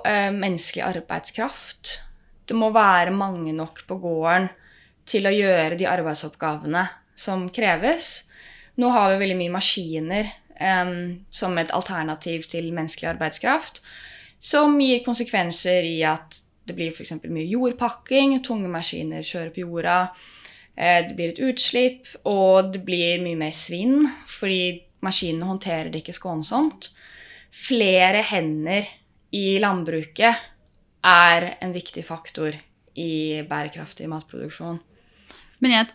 [0.06, 1.96] eh, menneskelig arbeidskraft.
[2.46, 4.50] Det må være mange nok på gården
[5.10, 6.86] til å gjøre de arbeidsoppgavene
[7.18, 8.12] som kreves.
[8.80, 10.94] Nå har vi veldig mye maskiner eh,
[11.34, 13.82] som et alternativ til menneskelig arbeidskraft,
[14.40, 16.40] som gir konsekvenser i at
[16.70, 17.18] det blir f.eks.
[17.26, 20.04] mye jordpakking, tunge maskiner kjører på jorda,
[20.80, 26.16] det blir et utslipp, og det blir mye mer svinn fordi maskinene håndterer det ikke
[26.16, 26.88] skånsomt
[27.54, 28.88] flere hender
[29.36, 30.48] i landbruket
[31.06, 32.56] er en viktig faktor
[33.00, 34.80] i bærekraftig matproduksjon.
[35.64, 35.92] Men jeg,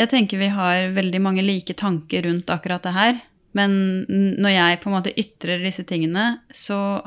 [0.00, 3.20] jeg tenker vi har veldig mange like tanker rundt akkurat det her.
[3.54, 3.76] Men
[4.10, 7.02] når jeg på en måte ytrer disse tingene, så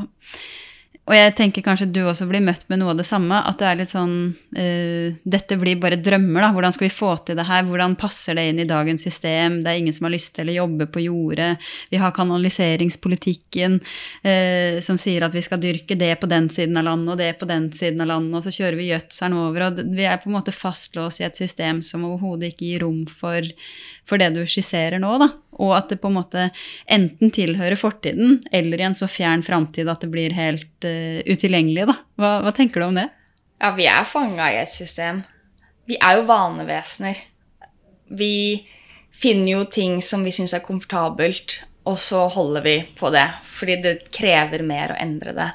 [1.08, 3.40] Og jeg tenker kanskje du også blir møtt med noe av det samme.
[3.48, 6.50] At det er litt sånn uh, Dette blir bare drømmer, da.
[6.56, 7.64] Hvordan skal vi få til det her?
[7.68, 9.62] Hvordan passer det inn i dagens system?
[9.64, 11.54] Det er ingen som har lyst til å jobbe på jordet.
[11.94, 16.90] Vi har kanaliseringspolitikken uh, som sier at vi skal dyrke det på den siden av
[16.90, 19.70] landet og det på den siden av landet, og så kjører vi gjødselen over.
[19.70, 23.06] Og vi er på en måte fastlåst i et system som overhodet ikke gir rom
[23.08, 23.48] for,
[24.04, 25.32] for det du skisserer nå, da.
[25.64, 26.48] Og at det på en måte
[26.86, 31.88] enten tilhører fortiden, eller i en så fjern framtid at det blir helt uh, utilgjengelig,
[31.90, 31.98] da.
[32.22, 33.08] Hva, hva tenker du om det?
[33.58, 35.24] Ja, vi er fanga i et system.
[35.90, 37.24] Vi er jo vanevesener.
[38.18, 38.36] Vi
[39.18, 43.26] finner jo ting som vi syns er komfortabelt, og så holder vi på det.
[43.48, 45.50] Fordi det krever mer å endre det.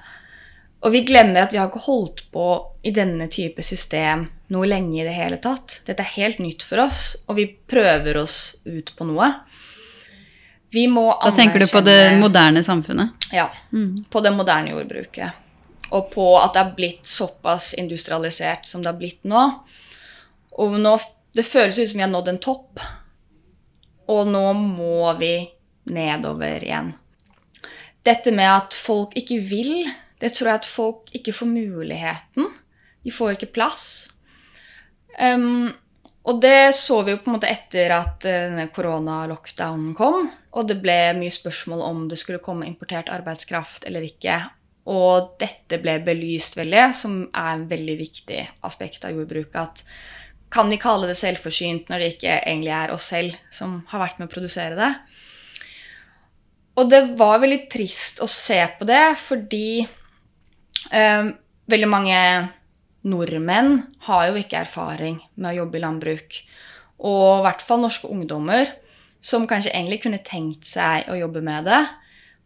[0.82, 2.46] Og vi glemmer at vi har ikke holdt på
[2.82, 5.80] i denne type system noe lenge i det hele tatt.
[5.86, 9.28] Dette er helt nytt for oss, og vi prøver oss ut på noe.
[10.72, 13.26] Vi må Da tenker du på det moderne samfunnet?
[13.32, 13.50] Ja.
[13.72, 14.04] Mm.
[14.10, 15.40] På det moderne jordbruket.
[15.92, 19.42] Og på at det er blitt såpass industrialisert som det har blitt nå.
[20.62, 20.94] Og nå,
[21.36, 22.80] det føles ut som vi har nådd en topp.
[24.12, 25.34] Og nå må vi
[25.92, 26.94] nedover igjen.
[28.02, 29.84] Dette med at folk ikke vil,
[30.24, 32.48] det tror jeg at folk ikke får muligheten.
[33.04, 33.86] De får ikke plass.
[35.20, 35.72] Ehm,
[36.22, 40.28] og det så vi jo på en måte etter at denne korona-lockdownen kom.
[40.54, 44.36] Og det ble mye spørsmål om det skulle komme importert arbeidskraft eller ikke.
[44.92, 49.58] Og dette ble belyst veldig, som er en veldig viktig aspekt av jordbruket.
[49.58, 54.04] At kan de kalle det selvforsynt når det ikke egentlig er oss selv som har
[54.04, 54.92] vært med å produsere det?
[56.78, 61.30] Og det var veldig trist å se på det, fordi eh,
[61.72, 62.18] veldig mange
[63.08, 66.38] nordmenn har jo ikke erfaring med å jobbe i landbruk.
[67.02, 68.68] Og i hvert fall norske ungdommer,
[69.22, 71.82] som kanskje egentlig kunne tenkt seg å jobbe med det,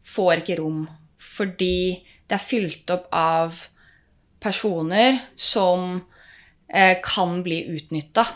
[0.07, 0.85] får ikke rom.
[1.17, 3.57] Fordi det er fylt opp av
[4.43, 5.97] personer som
[6.69, 8.27] eh, kan bli utnytta.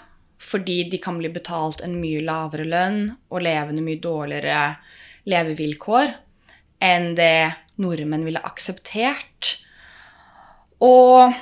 [0.41, 4.61] Fordi de kan bli betalt en mye lavere lønn og leve under mye dårligere
[5.29, 6.15] levevilkår
[6.81, 9.57] enn det nordmenn ville akseptert.
[10.81, 11.35] Og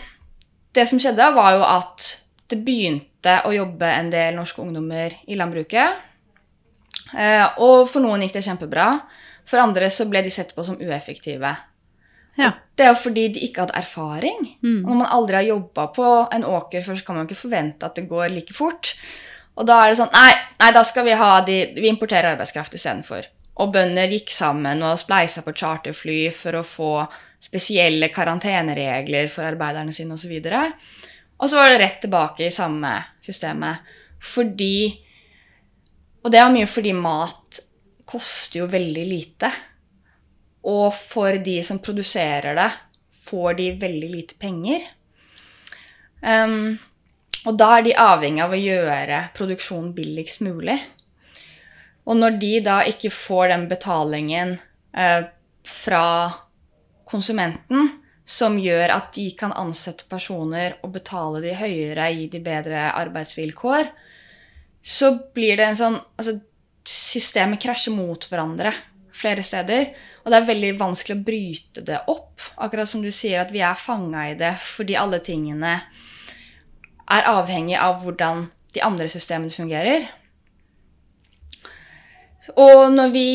[0.79, 2.11] det som skjedde, var jo at
[2.49, 6.05] det begynte å jobbe en del norske ungdommer i landbruket.
[7.13, 8.93] Eh, og for noen gikk det kjempebra.
[9.49, 11.53] For andre så ble de sett på som ueffektive.
[12.39, 12.53] Ja.
[12.77, 14.45] Det er jo fordi de ikke hadde erfaring.
[14.63, 14.83] Mm.
[14.85, 17.47] Og når man aldri har jobba på en åker før, så kan man jo ikke
[17.47, 18.93] forvente at det går like fort.
[19.59, 22.77] Og da er det sånn Nei, nei da skal vi ha de Vi importerer arbeidskraft
[22.79, 23.27] istedenfor.
[23.59, 26.93] Og bønder gikk sammen og spleisa på charterfly for å få
[27.49, 30.35] spesielle karanteneregler for arbeiderne sine osv.
[30.37, 30.65] Og, så
[31.39, 32.93] og så var det rett tilbake i samme
[33.25, 33.85] systemet.
[34.21, 35.05] Fordi
[36.25, 37.61] Og det er mye fordi mat
[38.09, 39.49] koster jo veldig lite.
[40.69, 42.69] Og for de som produserer det,
[43.29, 44.83] får de veldig lite penger.
[46.21, 46.75] Um,
[47.47, 50.77] og da er de avhengig av å gjøre produksjonen billigst mulig.
[52.09, 54.57] Og når de da ikke får den betalingen
[54.97, 55.29] eh,
[55.69, 56.05] fra
[57.09, 57.91] konsumenten
[58.29, 63.89] som gjør at de kan ansette personer og betale de høyere, gi de bedre arbeidsvilkår,
[64.85, 66.39] så blir det en sånn Altså,
[66.89, 68.73] systemet krasjer mot hverandre
[69.19, 69.91] flere steder.
[70.25, 72.45] Og det er veldig vanskelig å bryte det opp.
[72.63, 75.75] Akkurat som du sier, at vi er fanga i det fordi alle tingene
[77.09, 80.05] er avhengig av hvordan de andre systemene fungerer.
[82.57, 83.29] Og når vi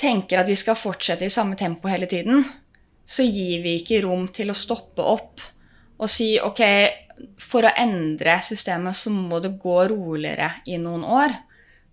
[0.00, 2.44] tenker at vi skal fortsette i samme tempo hele tiden,
[3.04, 5.42] så gir vi ikke rom til å stoppe opp
[5.94, 6.62] og si ok,
[7.38, 11.34] for å endre systemet så må det gå roligere i noen år.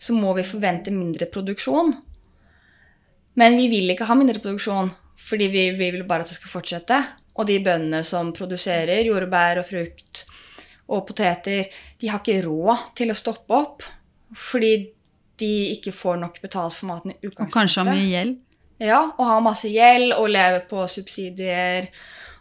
[0.02, 1.94] Så må vi forvente mindre produksjon.
[3.38, 4.90] Men vi vil ikke ha mindre produksjon,
[5.22, 6.98] fordi vi, vi vil bare at det skal fortsette.
[7.38, 10.26] Og de bøndene som produserer jordbær og frukt
[10.92, 11.70] og poteter,
[12.02, 13.86] de har ikke råd til å stoppe opp.
[14.36, 14.74] Fordi
[15.42, 17.54] de ikke får nok betalt for maten i utgangspunktet.
[17.54, 18.40] Og kanskje har mye gjeld?
[18.82, 21.90] Ja, og har masse gjeld og lever på subsidier.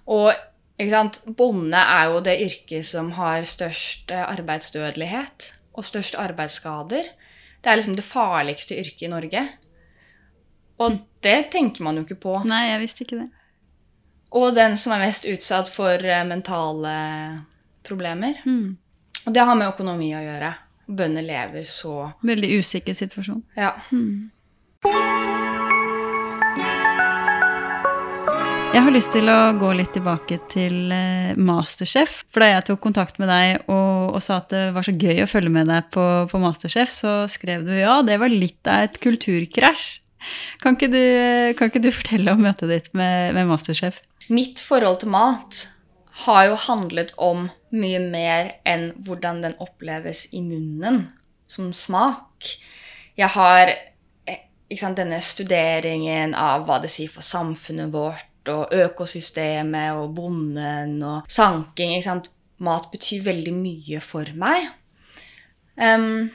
[0.08, 0.30] Og
[0.80, 1.20] ikke sant?
[1.36, 7.10] bonde er jo det yrket som har størst eh, arbeidsdødelighet og størst arbeidsskader.
[7.60, 9.44] Det er liksom det farligste yrket i Norge.
[10.80, 12.38] Og det tenker man jo ikke på.
[12.48, 13.28] Nei, jeg visste ikke det.
[14.40, 16.94] Og den som er mest utsatt for eh, mentale
[17.84, 18.40] problemer.
[18.46, 18.78] Mm.
[19.26, 20.54] Og det har med økonomi å gjøre.
[20.90, 23.44] Bønder lever så Veldig usikker situasjon.
[23.58, 23.74] Ja.
[23.92, 25.49] Mm.
[28.70, 32.20] Jeg har lyst til å gå litt tilbake til eh, Masterchef.
[32.30, 35.24] For da jeg tok kontakt med deg og, og sa at det var så gøy
[35.24, 38.86] å følge med deg på, på Masterchef, så skrev du ja, det var litt av
[38.86, 39.88] et kulturkrasj.
[40.62, 41.02] Kan ikke du,
[41.58, 44.00] kan ikke du fortelle om møtet ditt med, med Masterchef?
[44.30, 45.64] Mitt forhold til mat
[46.28, 51.08] har jo handlet om mye mer enn hvordan den oppleves i munnen
[51.50, 52.54] som smak.
[53.18, 53.74] Jeg har
[54.78, 61.30] sant, denne studeringen av hva det sier for samfunnet vårt, og økosystemet og bonden og
[61.30, 61.96] sanking.
[61.96, 62.30] Ikke sant?
[62.60, 64.68] Mat betyr veldig mye for meg.
[65.80, 66.28] Um,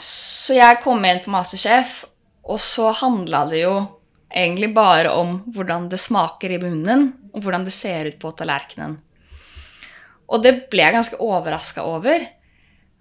[0.00, 2.02] så jeg kom inn på Masterchef,
[2.48, 3.74] og så handla det jo
[4.34, 8.96] egentlig bare om hvordan det smaker i munnen, og hvordan det ser ut på tallerkenen.
[10.32, 12.24] Og det ble jeg ganske overraska over,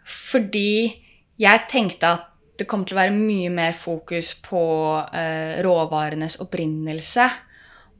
[0.03, 0.91] fordi
[1.39, 4.61] jeg tenkte at det kommer til å være mye mer fokus på
[5.15, 7.25] eh, råvarenes opprinnelse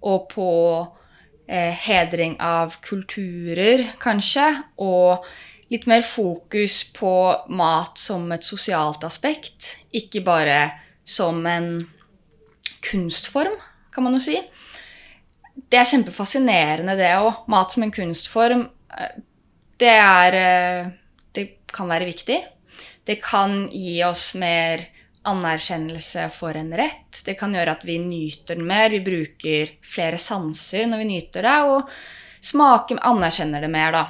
[0.06, 0.50] og på
[1.48, 4.46] eh, hedring av kulturer, kanskje,
[4.84, 5.26] og
[5.74, 7.14] litt mer fokus på
[7.58, 10.60] mat som et sosialt aspekt, ikke bare
[11.04, 11.72] som en
[12.84, 13.56] kunstform,
[13.94, 14.38] kan man jo si.
[15.54, 17.46] Det er kjempefascinerende, det òg.
[17.50, 18.68] Mat som en kunstform.
[18.98, 19.16] eh,
[19.80, 20.92] Det er eh,
[21.34, 22.38] Det kan være viktig.
[23.06, 24.84] Det kan gi oss mer
[25.28, 27.22] anerkjennelse for en rett.
[27.26, 28.90] Det kan gjøre at vi nyter den mer.
[28.92, 31.92] Vi bruker flere sanser når vi nyter det, og
[32.44, 34.06] smaker anerkjenner det mer, da.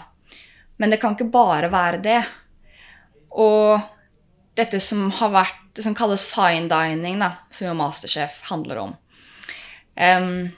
[0.82, 2.22] Men det kan ikke bare være det.
[3.34, 3.82] Og
[4.58, 8.98] dette som har vært det som kalles fine dining, da, som jo Masterchef handler om,
[9.96, 10.50] Um,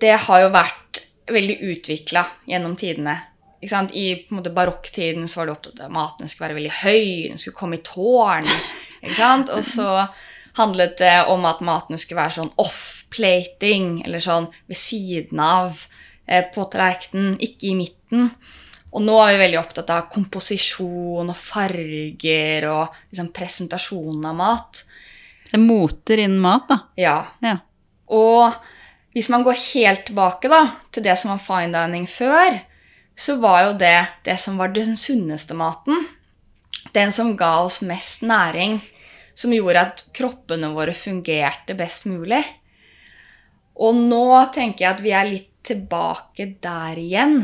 [0.00, 3.16] det har jo vært veldig utvikla gjennom tidene.
[3.62, 7.38] I måte, barokktiden så var det opptatt av at maten skulle være veldig høy, den
[7.38, 8.48] skulle komme i tårn.
[9.54, 9.88] Og så
[10.58, 15.84] handlet det om at maten skulle være sånn off-plating, eller sånn ved siden av
[16.26, 18.28] eh, på tallerkenen, ikke i midten.
[18.92, 24.82] Og nå er vi veldig opptatt av komposisjon og farger og liksom presentasjonen av mat.
[25.46, 26.78] Det er moter innen mat, da.
[27.00, 27.16] Ja.
[27.44, 27.56] Ja.
[28.12, 28.52] Og
[29.16, 32.58] hvis man går helt tilbake da, til det som var fine dining før,
[33.16, 35.98] så var jo det det som var den sunneste maten.
[36.92, 38.80] Den som ga oss mest næring,
[39.34, 42.42] som gjorde at kroppene våre fungerte best mulig.
[43.80, 47.38] Og nå tenker jeg at vi er litt tilbake der igjen.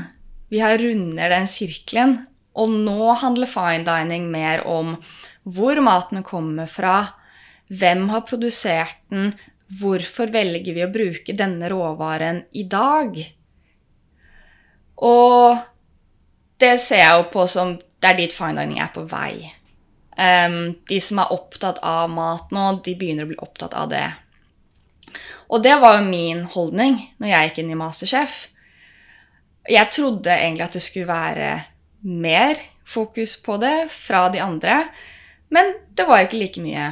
[0.51, 2.19] Vi har runder den sirkelen.
[2.59, 4.97] Og nå handler fine dining mer om
[5.49, 7.15] hvor maten kommer fra,
[7.69, 9.31] hvem har produsert den,
[9.79, 13.15] hvorfor velger vi å bruke denne råvaren i dag?
[15.07, 15.59] Og
[16.59, 19.49] det ser jeg jo på som det er dit fine dining er på vei.
[20.19, 24.07] Um, de som er opptatt av mat nå, de begynner å bli opptatt av det.
[25.49, 28.39] Og det var jo min holdning når jeg gikk inn i Masterchef.
[29.69, 31.51] Jeg trodde egentlig at det skulle være
[32.09, 34.81] mer fokus på det fra de andre,
[35.53, 36.91] men det var ikke like mye.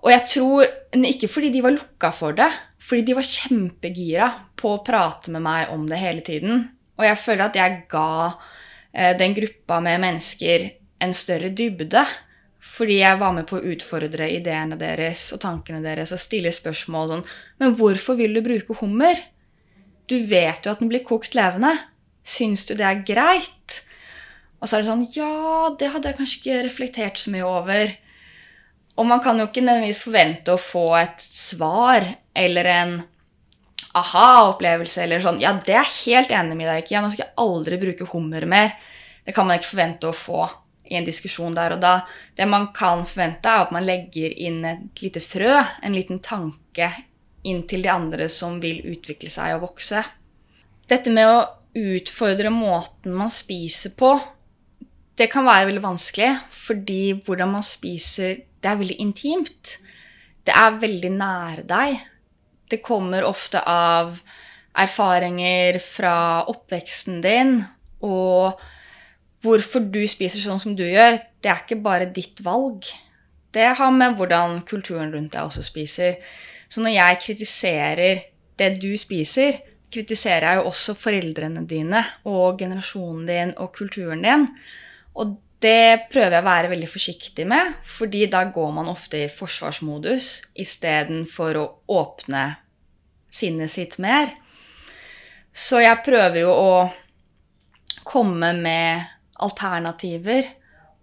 [0.00, 2.48] Og jeg tror Ikke fordi de var lukka for det,
[2.82, 4.26] fordi de var kjempegira
[4.58, 6.64] på å prate med meg om det hele tiden.
[7.00, 8.10] Og jeg føler at jeg ga
[8.92, 10.68] eh, den gruppa med mennesker
[11.00, 12.04] en større dybde.
[12.60, 17.14] Fordi jeg var med på å utfordre ideene deres og tankene deres og stille spørsmål
[17.14, 17.22] sånn
[17.62, 19.16] Men hvorfor vil du bruke hummer?
[20.10, 21.72] Du vet jo at den blir kokt levende.
[22.26, 23.80] Syns du det er greit?
[24.60, 27.94] Og så er det sånn Ja, det hadde jeg kanskje ikke reflektert så mye over.
[29.00, 32.04] Og man kan jo ikke nødvendigvis forvente å få et svar
[32.36, 32.94] eller en
[33.98, 37.02] aha-opplevelse eller sånn Ja, det er jeg helt enig med deg i, Kia.
[37.02, 38.74] Nå skal jeg aldri bruke hummer mer.
[39.26, 40.44] Det kan man ikke forvente å få
[40.90, 42.00] i en diskusjon der og da.
[42.36, 46.90] Det man kan forvente, er at man legger inn et lite frø, en liten tanke,
[47.46, 50.02] inn til de andre som vil utvikle seg og vokse.
[50.90, 51.46] Dette med å
[51.78, 54.16] utfordre måten man spiser på,
[55.20, 59.76] det kan være veldig vanskelig, fordi hvordan man spiser, det er veldig intimt.
[60.46, 62.00] Det er veldig nære deg.
[62.70, 64.14] Det kommer ofte av
[64.78, 66.14] erfaringer fra
[66.50, 67.56] oppveksten din,
[68.06, 68.60] og
[69.44, 72.86] hvorfor du spiser sånn som du gjør, det er ikke bare ditt valg.
[73.50, 76.20] Det har med hvordan kulturen rundt deg også spiser.
[76.70, 78.22] Så når jeg kritiserer
[78.60, 79.58] det du spiser,
[79.90, 84.46] kritiserer jeg jo også foreldrene dine og generasjonen din og kulturen din.
[85.18, 89.32] Og det prøver jeg å være veldig forsiktig med, fordi da går man ofte i
[89.32, 90.30] forsvarsmodus
[90.64, 92.44] istedenfor å åpne
[93.30, 94.32] sinnet sitt mer.
[95.52, 96.74] Så jeg prøver jo å
[98.08, 99.04] komme med
[99.40, 100.48] alternativer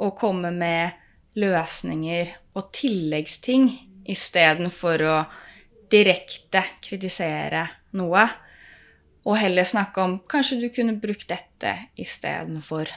[0.01, 0.97] og komme med
[1.37, 3.69] løsninger og tilleggsting
[4.09, 5.17] istedenfor å
[5.91, 7.67] direkte kritisere
[7.97, 8.25] noe.
[9.27, 12.89] Og heller snakke om kanskje du kunne brukt dette istedenfor.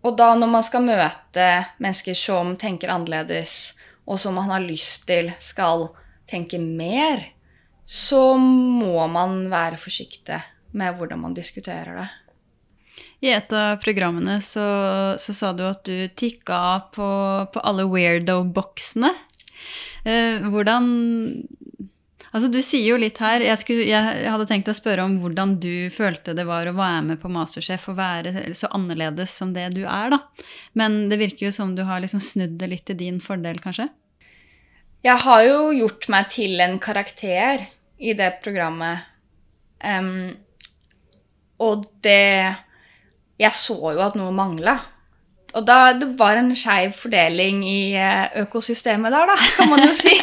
[0.00, 1.48] Og da når man skal møte
[1.82, 3.74] mennesker som tenker annerledes,
[4.08, 5.90] og som man har lyst til skal
[6.30, 7.22] tenke mer,
[7.84, 10.38] så må man være forsiktig
[10.78, 12.08] med hvordan man diskuterer det.
[13.20, 14.64] I et av programmene så,
[15.20, 16.60] så sa du at du tikka
[16.94, 17.08] på,
[17.52, 19.10] på alle weirdo-boksene.
[20.08, 20.86] Eh, hvordan
[22.30, 25.56] Altså, du sier jo litt her jeg, skulle, jeg, hadde tenkt å spørre om hvordan
[25.62, 29.66] du følte det var å være med på Masterchef og være så annerledes som det
[29.74, 30.20] du er, da.
[30.78, 33.88] Men det virker jo som du har liksom snudd det litt til din fordel, kanskje?
[35.02, 37.66] Jeg har jo gjort meg til en karakter
[38.00, 39.06] i det programmet.
[39.80, 40.36] Um,
[41.60, 42.52] og det
[43.40, 44.76] Jeg så jo at noe mangla.
[45.58, 47.82] Og da, det var en skeiv fordeling i
[48.42, 50.14] økosystemet der, da, kan man jo si.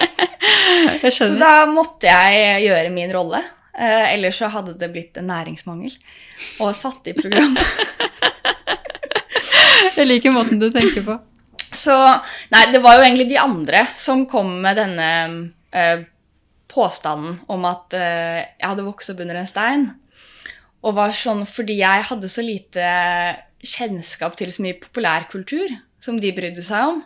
[1.18, 3.44] så da måtte jeg gjøre min rolle.
[3.78, 5.94] Eh, ellers så hadde det blitt en næringsmangel
[6.64, 7.54] og et fattig program.
[10.00, 11.18] jeg liker måten du tenker på.
[11.78, 11.94] Så
[12.50, 15.10] Nei, det var jo egentlig de andre som kom med denne
[15.70, 16.08] eh,
[16.72, 19.86] påstanden om at eh, jeg hadde vokst opp under en stein.
[20.82, 22.88] Og var sånn fordi jeg hadde så lite
[23.64, 27.00] kjennskap til så mye populærkultur som de brydde seg om.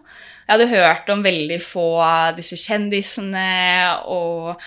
[0.45, 3.45] Jeg hadde hørt om veldig få av disse kjendisene
[4.11, 4.57] og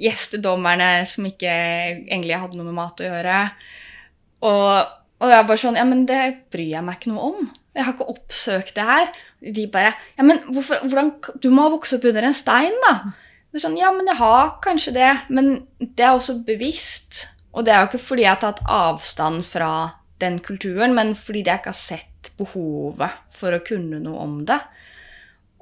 [0.00, 3.40] gjestedommerne som ikke egentlig hadde noe med mat å gjøre.
[4.44, 6.22] Og, og jeg bare sånn Ja, men det
[6.52, 7.52] bryr jeg meg ikke noe om.
[7.74, 9.12] Jeg har ikke oppsøkt det her.
[9.44, 12.94] De bare Ja, men hvorfor, hvordan, du må ha vokst opp under en stein, da.
[13.50, 15.12] Det er sånn, Ja, men jeg har kanskje det.
[15.28, 17.26] Men det er også bevisst.
[17.54, 19.70] Og det er jo ikke fordi jeg har tatt avstand fra
[20.22, 24.60] den kulturen, men fordi jeg ikke har sett behovet for å kunne noe om det.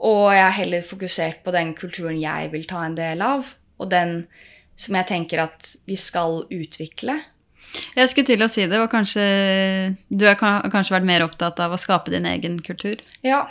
[0.03, 3.91] Og jeg har heller fokusert på den kulturen jeg vil ta en del av, og
[3.93, 4.25] den
[4.79, 7.19] som jeg tenker at vi skal utvikle.
[7.97, 9.25] Jeg skulle til å si det, og kanskje
[10.13, 12.99] du har kanskje vært mer opptatt av å skape din egen kultur?
[13.25, 13.47] Ja.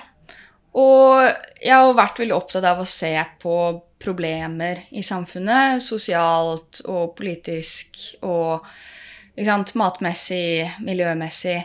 [0.77, 1.25] Og
[1.59, 3.55] jeg har vært veldig opptatt av å se på
[4.01, 8.65] problemer i samfunnet, sosialt og politisk og
[9.37, 11.61] matmessig, miljømessig,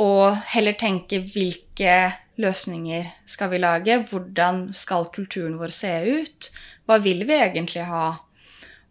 [0.00, 4.00] og heller tenke hvilke løsninger skal vi lage?
[4.08, 6.50] Hvordan skal kulturen vår se ut?
[6.86, 8.16] Hva vil vi egentlig ha?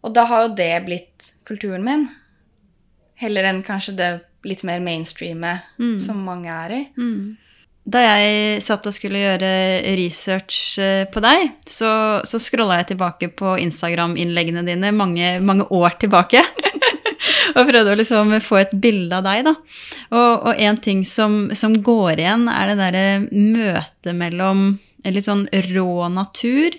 [0.04, 2.08] Og da har jo det blitt kulturen min.
[3.20, 4.10] Heller enn kanskje det
[4.46, 5.98] litt mer mainstreame mm.
[6.00, 6.82] som mange er i.
[6.96, 7.36] Mm.
[7.90, 9.50] Da jeg satt og skulle gjøre
[9.98, 15.96] research eh, på deg, så, så scrolla jeg tilbake på Instagram-innleggene dine mange, mange år
[16.00, 16.44] tilbake.
[17.54, 19.54] og prøvde å liksom få et bilde av deg, da.
[20.10, 24.64] Og, og en ting som, som, går igjen, er det derre møtet mellom
[25.00, 26.76] en litt sånn rå natur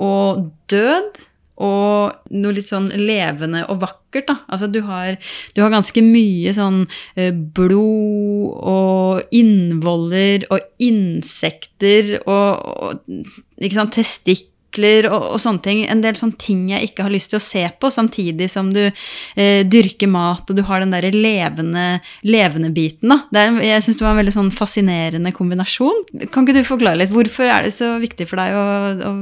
[0.00, 1.22] og død.
[1.62, 4.38] Og noe litt sånn levende og vakkert, da.
[4.50, 5.18] Altså du har,
[5.54, 6.80] du har ganske mye sånn
[7.14, 15.62] eh, blod og innvoller og insekter og, og ikke sant, testikk muskler og, og, sånne
[15.62, 15.86] ting.
[15.86, 18.90] En del sånne ting jeg ikke har lyst til å se på, samtidig som du
[19.36, 23.08] eh, dyrker mat og du har den derre levende, levende biten.
[23.08, 23.28] Da.
[23.32, 26.04] Er, jeg syns det var en veldig sånn fascinerende kombinasjon.
[26.30, 27.12] Kan ikke du forklare litt?
[27.12, 28.66] Hvorfor er det så viktig for deg å,
[29.10, 29.14] å,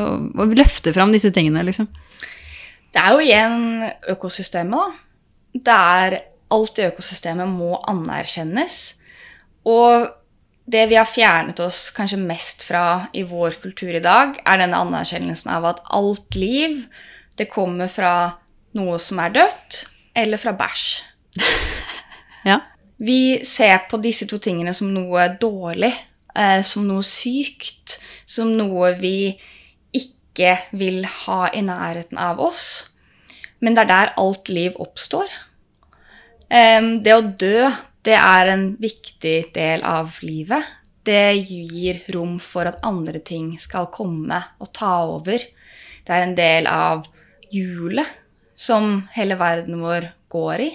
[0.00, 0.10] å,
[0.44, 1.88] å løfte fram disse tingene, liksom?
[2.94, 5.00] Det er jo igjen økosystemet, da.
[5.54, 6.20] Det er
[6.54, 8.76] alt i økosystemet må anerkjennes.
[9.70, 10.06] Og
[10.64, 14.80] det vi har fjernet oss kanskje mest fra i vår kultur i dag, er denne
[14.80, 16.86] anerkjennelsen av at alt liv
[17.36, 18.14] det kommer fra
[18.78, 19.82] noe som er dødt,
[20.16, 20.86] eller fra bæsj.
[22.50, 22.60] ja.
[22.96, 25.92] Vi ser på disse to tingene som noe dårlig,
[26.32, 29.34] eh, som noe sykt, som noe vi
[29.94, 32.94] ikke vil ha i nærheten av oss.
[33.60, 35.28] Men det er der alt liv oppstår.
[36.48, 37.68] Eh, det å dø,
[38.04, 40.64] det er en viktig del av livet.
[41.04, 45.40] Det gir rom for at andre ting skal komme og ta over.
[46.04, 47.06] Det er en del av
[47.52, 48.08] hjulet
[48.54, 50.70] som hele verden vår går i.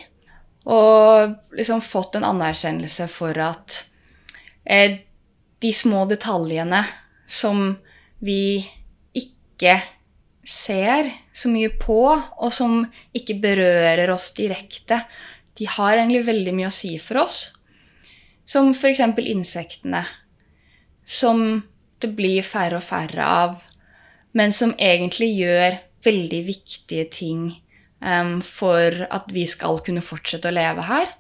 [0.70, 3.78] Og liksom fått en anerkjennelse for at
[4.66, 5.00] eh,
[5.60, 6.84] de små detaljene
[7.30, 7.72] som
[8.26, 8.60] vi
[9.16, 9.80] ikke
[10.50, 12.82] ser så mye på, og som
[13.16, 15.02] ikke berører oss direkte,
[15.60, 17.40] de har egentlig veldig mye å si for oss.
[18.50, 19.02] Som f.eks.
[19.22, 20.06] insektene,
[21.06, 21.62] som
[22.00, 23.60] det blir færre og færre av,
[24.32, 27.44] men som egentlig gjør veldig viktige ting
[28.00, 31.12] um, for at vi skal kunne fortsette å leve her.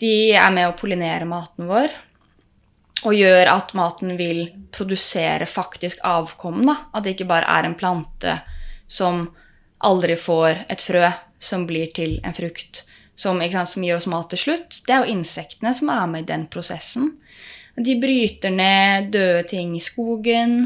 [0.00, 1.92] De er med å pollinere maten vår
[3.06, 6.64] og gjør at maten vil produsere faktisk avkom.
[6.66, 8.40] At det ikke bare er en plante
[8.90, 9.28] som
[9.86, 11.04] aldri får et frø
[11.38, 12.82] som blir til en frukt
[13.18, 16.26] som, sant, som, gir oss mat til slutt, det er jo insektene som er med
[16.26, 17.10] i den prosessen.
[17.78, 20.60] De bryter ned døde ting i skogen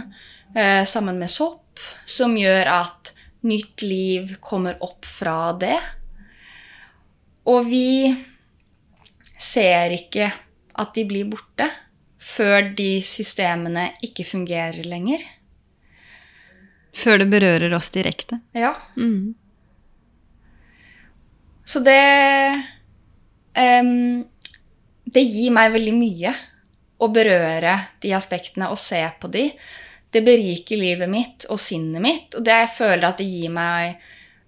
[0.56, 3.14] eh, sammen med sopp, som gjør at
[3.48, 5.78] nytt liv kommer opp fra det.
[7.48, 8.12] Og vi
[9.40, 10.28] ser ikke
[10.78, 11.66] at de blir borte
[12.22, 15.24] før de systemene ikke fungerer lenger.
[16.92, 18.38] Før det berører oss direkte?
[18.54, 18.74] Ja.
[18.96, 19.32] Mm.
[21.64, 22.62] Så det
[23.82, 24.24] um,
[25.04, 26.32] Det gir meg veldig mye
[27.02, 29.48] å berøre de aspektene og se på de.
[30.12, 33.96] Det beriker livet mitt og sinnet mitt, og det jeg føler at det gir meg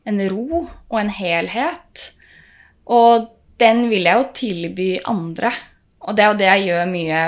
[0.07, 2.05] en ro og en helhet.
[2.87, 3.27] Og
[3.59, 5.51] den vil jeg jo tilby andre.
[6.07, 7.25] Og det er jo det jeg gjør mye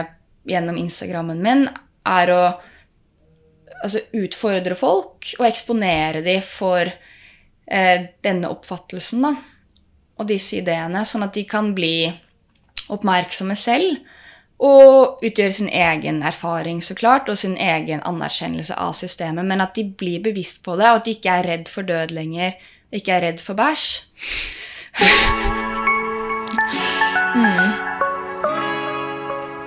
[0.46, 1.66] gjennom Instagrammen min,
[2.06, 2.40] er å
[3.82, 9.34] altså, utfordre folk og eksponere dem for eh, denne oppfattelsen, da
[10.16, 12.06] og disse ideene, sånn at de kan bli
[12.92, 13.98] oppmerksomme selv
[14.56, 19.44] Og utgjøre sin egen erfaring, så klart, og sin egen anerkjennelse av systemet.
[19.44, 22.14] Men at de blir bevisst på det, og at de ikke er redd for død
[22.16, 22.56] lenger.
[22.88, 23.84] Ikke er redd for bæsj.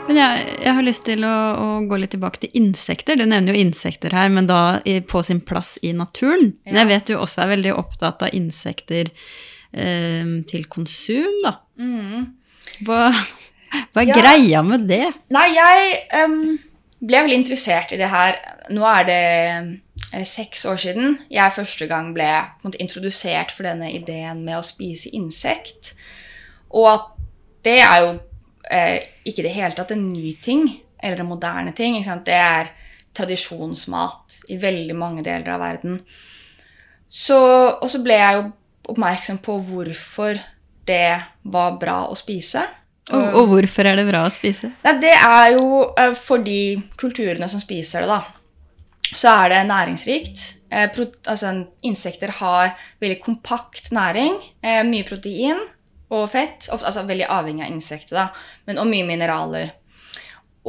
[0.09, 3.19] Men jeg, jeg har lyst til å, å gå litt tilbake til insekter.
[3.19, 6.55] Du nevner jo insekter her, men da i, på sin plass i naturen.
[6.65, 9.13] Men jeg vet du også er veldig opptatt av insekter
[9.71, 11.51] til konsum, da.
[12.85, 13.11] Hva,
[13.93, 14.15] hva er Ja.
[14.17, 15.05] greia med det?
[15.29, 16.57] Nei, jeg um,
[16.99, 18.39] ble veldig interessert i det her.
[18.73, 19.19] Nå er det
[20.13, 22.27] eh, seks år siden jeg første gang ble
[22.63, 25.93] måte, introdusert for denne ideen med å spise insekt.
[26.69, 27.07] Og at
[27.65, 28.11] det er jo
[28.71, 30.67] eh, ikke i det hele tatt en ny ting,
[31.01, 31.97] eller en moderne ting.
[32.25, 32.73] Det er
[33.15, 35.99] tradisjonsmat i veldig mange deler av verden.
[37.09, 37.37] Så,
[37.81, 38.43] og så ble jeg jo
[38.91, 40.39] oppmerksom på hvorfor
[40.89, 41.19] det
[41.49, 42.65] var bra å spise.
[43.09, 44.71] Og, og hvorfor er det bra å spise?
[44.85, 45.65] Nei, det er jo
[45.97, 48.21] eh, for de kulturene som spiser det, da.
[49.09, 50.43] Så er det næringsrikt.
[50.69, 50.89] Eh,
[51.25, 51.53] altså,
[51.85, 54.37] insekter har veldig kompakt næring.
[54.61, 55.61] Eh, mye protein
[56.13, 56.69] og fett.
[56.69, 58.27] Altså veldig avhengig av insekter, da.
[58.69, 59.73] Men, og mye mineraler.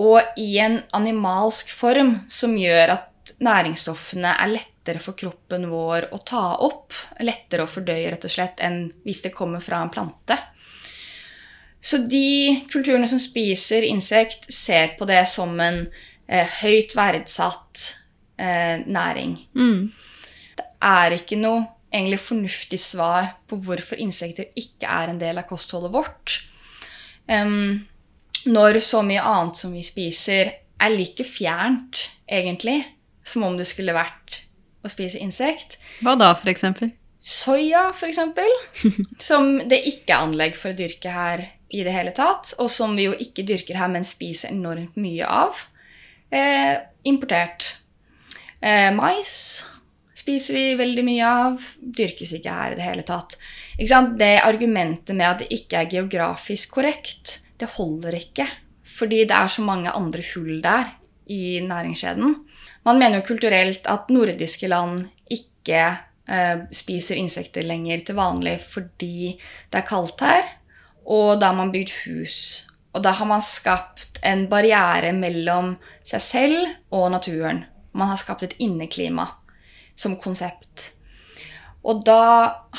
[0.00, 4.54] Og i en animalsk form som gjør at næringsstoffene er
[4.90, 6.92] lettere for kroppen vår å ta opp.
[7.20, 10.36] Lettere å fordøye, rett og slett, enn hvis det kommer fra en plante.
[11.80, 15.86] Så de kulturene som spiser insekt, ser på det som en
[16.28, 17.94] eh, høyt verdsatt
[18.36, 19.38] eh, næring.
[19.54, 19.92] Mm.
[20.56, 25.48] Det er ikke noe egentlig fornuftig svar på hvorfor insekter ikke er en del av
[25.48, 26.36] kostholdet vårt.
[27.30, 27.86] Um,
[28.46, 32.82] når så mye annet som vi spiser, er like fjernt, egentlig,
[33.24, 34.44] som om det skulle vært
[34.82, 35.78] å spise insekt.
[36.04, 36.92] Hva da, eksempel?
[37.20, 38.20] Soya, f.eks.,
[39.28, 42.96] som det ikke er anlegg for å dyrke her i det hele tatt, og som
[42.98, 45.66] vi jo ikke dyrker her, men spiser enormt mye av.
[46.30, 46.78] Eh,
[47.10, 47.76] importert.
[48.60, 49.34] Eh, mais
[50.20, 51.68] spiser vi veldig mye av.
[51.80, 53.36] Dyrkes ikke her i det hele tatt.
[53.76, 58.48] Det argumentet med at det ikke er geografisk korrekt, det holder ikke.
[58.84, 60.90] Fordi det er så mange andre hull der
[61.30, 62.34] i næringskjeden.
[62.86, 65.82] Man mener jo kulturelt at nordiske land ikke
[66.30, 69.34] eh, spiser insekter lenger til vanlig fordi
[69.70, 70.46] det er kaldt her,
[71.04, 72.38] og da har man bygd hus.
[72.94, 75.76] Og da har man skapt en barriere mellom
[76.06, 77.64] seg selv og naturen.
[77.92, 79.28] Man har skapt et inneklima
[79.94, 80.90] som konsept.
[81.86, 82.22] Og da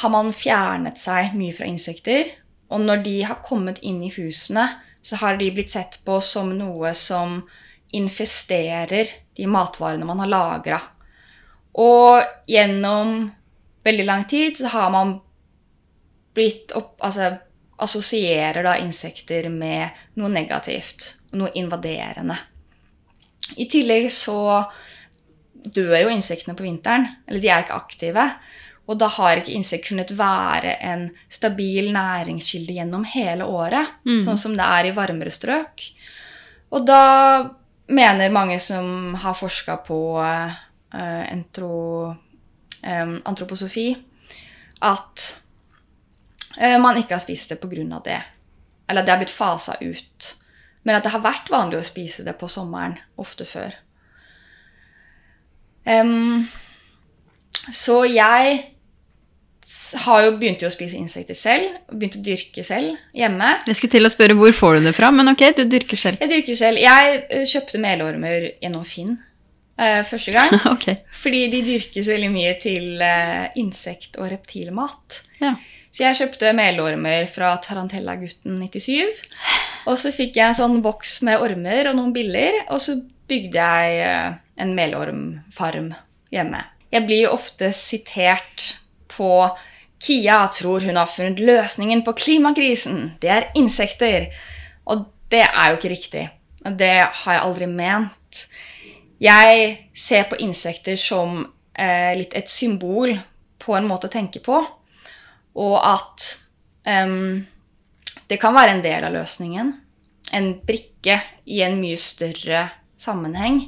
[0.02, 2.28] har man fjernet seg mye fra insekter.
[2.72, 4.68] Og når de har kommet inn i husene,
[5.02, 7.42] så har de blitt sett på som noe som
[7.96, 10.80] infesterer de matvarene man har lagra.
[11.80, 12.22] Og
[12.52, 13.30] gjennom
[13.84, 15.16] veldig lang tid så har man
[16.36, 17.34] blitt opp, altså,
[17.82, 22.38] assosierer da insekter med noe negativt, noe invaderende.
[23.58, 24.64] I tillegg så
[25.52, 28.28] dør jo insektene på vinteren, eller de er ikke aktive.
[28.90, 34.56] Og da har ikke insekt kunnet være en stabil næringskilde gjennom hele året, sånn som
[34.58, 35.86] det er i varmere strøk.
[36.72, 37.04] Og da
[37.92, 42.16] mener mange som har forska på eh, entro,
[42.82, 43.90] antroposofi,
[44.82, 45.26] at
[46.58, 48.00] eh, man ikke har spist det pga.
[48.04, 48.22] det.
[48.88, 50.38] Eller at det har blitt fasa ut.
[50.84, 53.76] Men at det har vært vanlig å spise det på sommeren ofte før.
[55.86, 56.48] Um,
[57.74, 58.58] så jeg
[60.06, 61.76] har jo begynt jo å spise insekter selv.
[61.92, 63.50] Begynt å dyrke selv hjemme.
[63.68, 66.22] Jeg skulle til å spørre hvor får du det fra, men ok, du dyrker selv.
[66.24, 66.82] Jeg dyrker selv.
[66.82, 70.56] Jeg eh, kjøpte melormer gjennom Finn uh, første gang.
[70.74, 71.02] okay.
[71.24, 75.22] Fordi de dyrkes veldig mye til uh, insekt- og reptilmat.
[75.42, 75.56] Ja.
[75.92, 79.24] Så jeg kjøpte melormer fra Tarantella-gutten 97.
[79.92, 82.96] Og så fikk jeg en sånn boks med ormer og noen biller, og så
[83.32, 85.92] bygde jeg uh, en melormfarm
[86.32, 86.64] hjemme.
[86.92, 88.74] Jeg blir jo ofte sitert
[89.12, 89.32] på
[90.02, 93.12] Kia tror hun har funnet løsningen på klimakrisen.
[93.22, 94.32] Det er insekter.
[94.90, 96.24] Og det er jo ikke riktig.
[96.66, 98.46] Det har jeg aldri ment.
[99.22, 101.44] Jeg ser på insekter som
[101.78, 103.14] eh, litt et symbol
[103.62, 104.58] på en måte å tenke på.
[105.62, 106.28] Og at
[106.88, 107.44] um,
[108.26, 109.74] det kan være en del av løsningen.
[110.34, 112.64] En brikke i en mye større
[112.98, 113.68] sammenheng.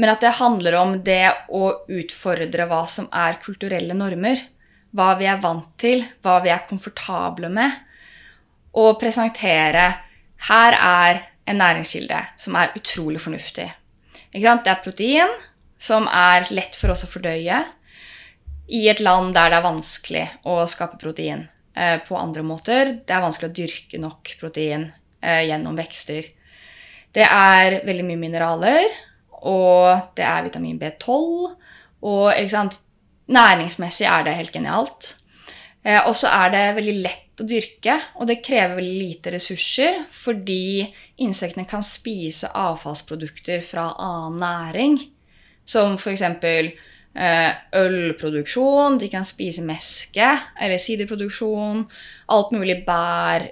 [0.00, 4.40] Men at det handler om det å utfordre hva som er kulturelle normer.
[4.96, 7.74] Hva vi er vant til, hva vi er komfortable med.
[8.78, 9.86] Og presentere
[10.48, 11.20] her er
[11.50, 13.68] en næringskilde som er utrolig fornuftig.
[14.30, 15.30] Det er protein
[15.80, 17.62] som er lett for oss å fordøye
[18.70, 22.92] i et land der det er vanskelig å skape protein eh, på andre måter.
[23.06, 24.86] Det er vanskelig å dyrke nok protein
[25.20, 26.28] eh, gjennom vekster.
[27.10, 28.86] Det er veldig mye mineraler,
[29.42, 31.50] og det er vitamin B12.
[32.06, 32.78] Og ikke sant,
[33.30, 35.14] næringsmessig er det helt genialt.
[35.84, 40.02] Eh, og så er det veldig lett å dyrke, og det krever veldig lite ressurser
[40.12, 40.84] fordi
[41.24, 44.98] insektene kan spise avfallsprodukter fra annen næring,
[45.64, 46.26] som f.eks.
[47.10, 50.28] Eh, ølproduksjon, de kan spise meske
[50.62, 51.80] eller siderproduksjon,
[52.30, 53.48] alt mulig bær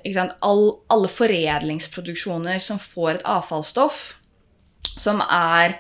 [0.47, 4.12] All, Alle foredlingsproduksjoner som får et avfallsstoff,
[4.95, 5.74] som er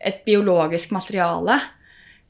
[0.00, 1.58] et biologisk materiale,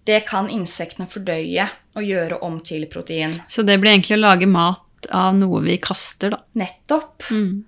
[0.07, 1.67] det kan insektene fordøye
[1.99, 3.35] og gjøre om til protein.
[3.49, 6.41] Så det blir egentlig å lage mat av noe vi kaster, da?
[6.59, 7.29] Nettopp.
[7.31, 7.65] Mm.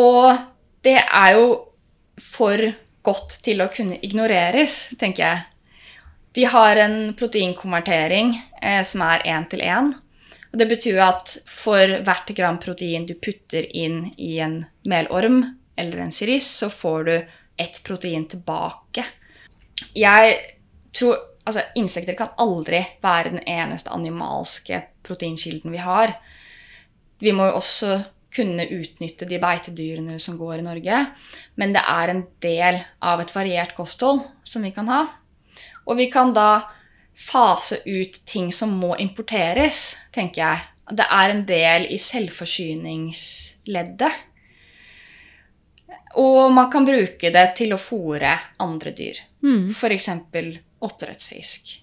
[0.00, 0.44] Og
[0.84, 1.46] det er jo
[2.20, 2.62] for
[3.02, 5.46] godt til å kunne ignoreres, tenker jeg.
[6.36, 9.90] De har en proteinkonvertering eh, som er én til én.
[10.50, 15.42] Og det betyr at for hvert gram protein du putter inn i en melorm
[15.78, 17.14] eller en siris, så får du
[17.60, 19.04] ett protein tilbake.
[19.94, 20.36] Jeg
[20.96, 26.14] tror Altså, insekter kan aldri være den eneste animalske proteinkilden vi har.
[27.20, 27.98] Vi må jo også
[28.34, 31.06] kunne utnytte de beitedyrene som går i Norge.
[31.58, 35.06] Men det er en del av et variert kosthold som vi kan ha.
[35.90, 36.62] Og vi kan da
[37.16, 40.58] fase ut ting som må importeres, tenker jeg.
[40.90, 44.12] Det er en del i selvforsyningsleddet.
[46.18, 49.16] Og man kan bruke det til å fòre andre dyr.
[49.42, 49.70] Mm.
[49.70, 50.08] F.eks
[50.84, 51.76] oppdrettsfisk.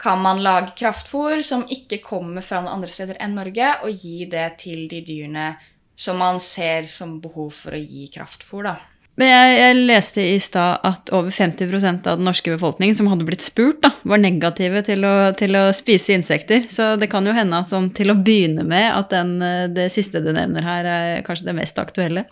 [0.00, 4.24] Kan man lage kraftfôr som ikke kommer fra noen andre steder enn Norge, og gi
[4.30, 5.52] det til de dyrene
[6.00, 8.78] som man ser som behov for å gi kraftfôr, da?
[9.20, 13.44] Jeg, jeg, leste i stad at over 50% av den norske befolkningen som hadde blitt
[13.44, 16.64] spurt, da, var negative til å, til å, spise insekter.
[16.72, 19.34] Så det kan jo hende at sånn, til å begynne med at den,
[19.76, 22.24] det siste du nevner her, er kanskje det mest aktuelle.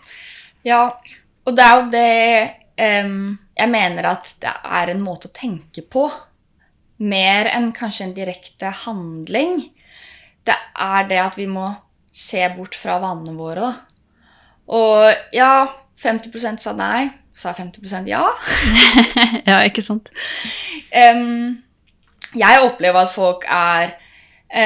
[0.65, 0.87] Ja,
[1.45, 2.09] og det er jo det
[2.79, 6.05] Jeg mener at det er en måte å tenke på.
[7.03, 9.65] Mer enn kanskje en direkte handling.
[10.47, 11.67] Det er det at vi må
[12.11, 13.73] se bort fra vanene våre, da.
[14.69, 15.67] Og ja,
[15.99, 17.09] 50% sa nei.
[17.35, 18.25] Sa 50% ja.
[19.49, 20.09] ja, ikke sant?
[20.91, 21.59] Um,
[22.35, 23.93] jeg opplever at folk er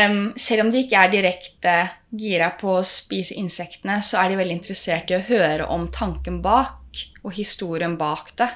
[0.07, 1.75] um, Selv om de ikke er direkte
[2.17, 6.41] gira på å spise insektene, så er de veldig interessert i å høre om tanken
[6.45, 6.82] bak
[7.23, 8.49] og historien bak det.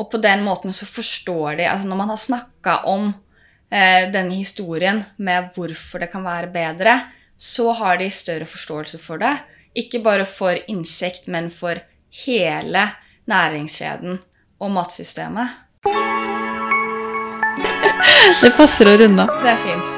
[0.00, 3.10] Og på den måten så forstår de altså Når man har snakka om
[3.70, 7.00] eh, denne historien med hvorfor det kan være bedre,
[7.36, 9.34] så har de større forståelse for det.
[9.74, 11.80] Ikke bare for insekt, men for
[12.24, 12.86] hele
[13.28, 14.20] næringskjeden
[14.60, 15.48] og matsystemet.
[18.42, 19.42] Det passer å runde av.
[19.42, 19.88] Det er fint.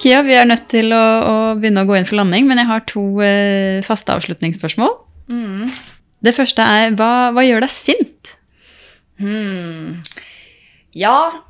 [0.00, 2.68] Kia, vi er nødt til å, å, begynne å gå inn for landing, men jeg
[2.70, 4.94] har to eh, faste avslutningsspørsmål.
[5.28, 5.68] Mm.
[6.20, 8.34] Det første er hva, hva gjør deg sint?
[9.20, 10.00] Hmm.
[10.96, 11.44] Ja,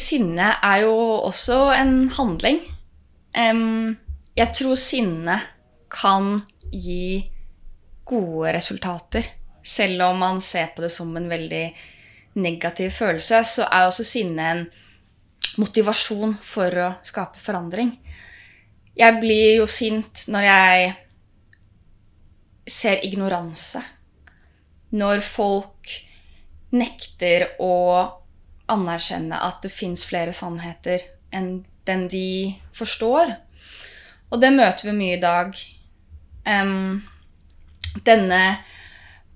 [0.00, 0.94] sinne er jo
[1.28, 2.62] også en handling.
[3.36, 3.96] Um,
[4.36, 5.36] jeg tror sinne
[5.92, 6.38] kan
[6.72, 7.20] gi
[8.08, 9.28] gode resultater.
[9.64, 11.66] Selv om man ser på det som en veldig
[12.40, 14.64] negativ følelse, så er også sinne en
[15.60, 17.92] motivasjon for å skape forandring.
[18.96, 20.94] Jeg blir jo sint når jeg
[22.70, 23.82] ser ignoranse
[24.94, 25.92] når folk
[26.74, 27.74] nekter å
[28.70, 31.02] anerkjenne at det fins flere sannheter
[31.34, 33.34] enn den de forstår.
[34.32, 35.58] Og det møter vi mye i dag.
[36.48, 37.02] Um,
[38.06, 38.40] denne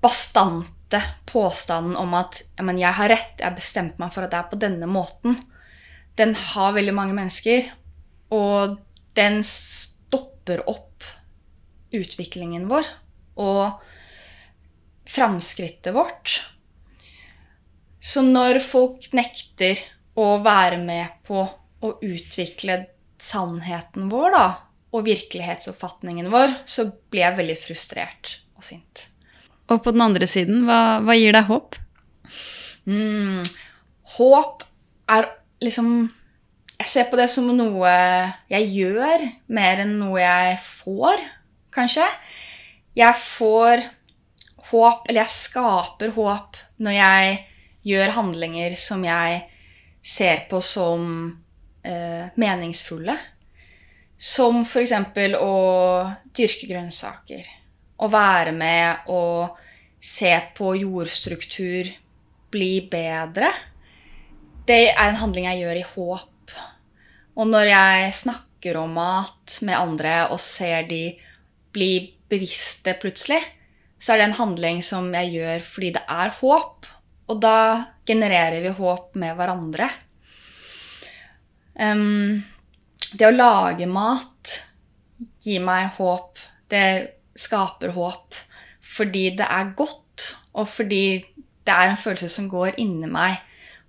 [0.03, 4.39] bastante påstanden om at men, 'jeg har rett, jeg har bestemt meg for at det
[4.39, 5.37] er på denne måten',
[6.17, 7.71] den har veldig mange mennesker.
[8.31, 8.77] Og
[9.15, 11.05] den stopper opp
[11.95, 12.85] utviklingen vår.
[13.37, 13.81] Og
[15.09, 16.39] framskrittet vårt.
[18.01, 19.81] Så når folk nekter
[20.19, 22.85] å være med på å utvikle
[23.19, 24.47] sannheten vår da,
[24.95, 29.09] og virkelighetsoppfatningen vår, så blir jeg veldig frustrert og sint.
[29.69, 31.77] Og på den andre siden, hva, hva gir deg håp?
[32.89, 33.43] Mm,
[34.17, 34.65] håp
[35.13, 35.29] er
[35.65, 35.91] liksom
[36.79, 37.93] Jeg ser på det som noe
[38.49, 41.25] jeg gjør, mer enn noe jeg får,
[41.75, 42.05] kanskje.
[42.95, 43.83] Jeg får
[44.71, 47.39] håp, eller jeg skaper håp når jeg
[47.89, 49.43] gjør handlinger som jeg
[50.05, 51.05] ser på som
[51.83, 53.17] eh, meningsfulle.
[54.19, 54.95] Som f.eks.
[55.39, 55.55] å
[56.35, 57.47] dyrke grønnsaker.
[57.99, 59.59] Å være med og
[59.99, 61.91] se på jordstruktur
[62.51, 63.51] bli bedre.
[64.69, 66.57] Det er en handling jeg gjør i håp.
[67.39, 71.13] Og når jeg snakker om mat med andre og ser de
[71.75, 71.93] bli
[72.29, 73.41] bevisste plutselig,
[73.99, 76.87] så er det en handling som jeg gjør fordi det er håp.
[77.29, 77.59] Og da
[78.09, 79.89] genererer vi håp med hverandre.
[81.79, 82.39] Um,
[83.13, 84.55] det å lage mat
[85.45, 86.39] gir meg håp.
[86.71, 86.85] Det
[87.39, 88.45] skaper håp
[88.89, 90.25] fordi det er godt,
[90.59, 91.21] og fordi
[91.69, 93.37] det er en følelse som går inni meg,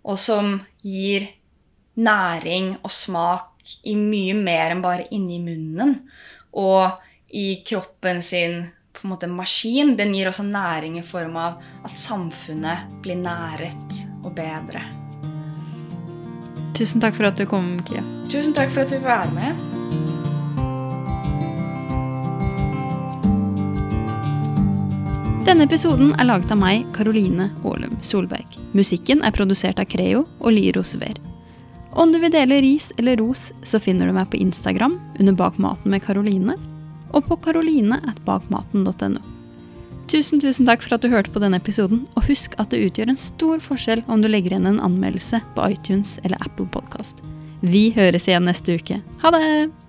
[0.04, 1.26] og som gir
[2.00, 5.96] næring og smak i mye mer enn bare inni munnen.
[6.60, 7.00] Og
[7.30, 8.62] i kroppen sin
[9.00, 9.96] på en måte maskin.
[9.98, 14.84] Den gir også næring i form av at samfunnet blir næret og bedre.
[16.76, 18.04] Tusen takk for at du kom, Kia.
[18.32, 19.68] Tusen takk for at vi fikk være med.
[25.50, 28.46] Denne episoden er laget av meg, Karoline Aalum Solberg.
[28.78, 31.18] Musikken er produsert av Creo og Liro Sver.
[31.98, 35.58] Om du vil dele ris eller ros, så finner du meg på Instagram under Bak
[35.58, 36.54] maten med Karoline,
[37.14, 39.22] og på karoline.bakmaten.no.
[40.10, 43.12] Tusen, tusen takk for at du hørte på denne episoden, og husk at det utgjør
[43.14, 47.22] en stor forskjell om du legger igjen en anmeldelse på iTunes eller Apple Podkast.
[47.62, 49.04] Vi høres igjen neste uke.
[49.22, 49.89] Ha det!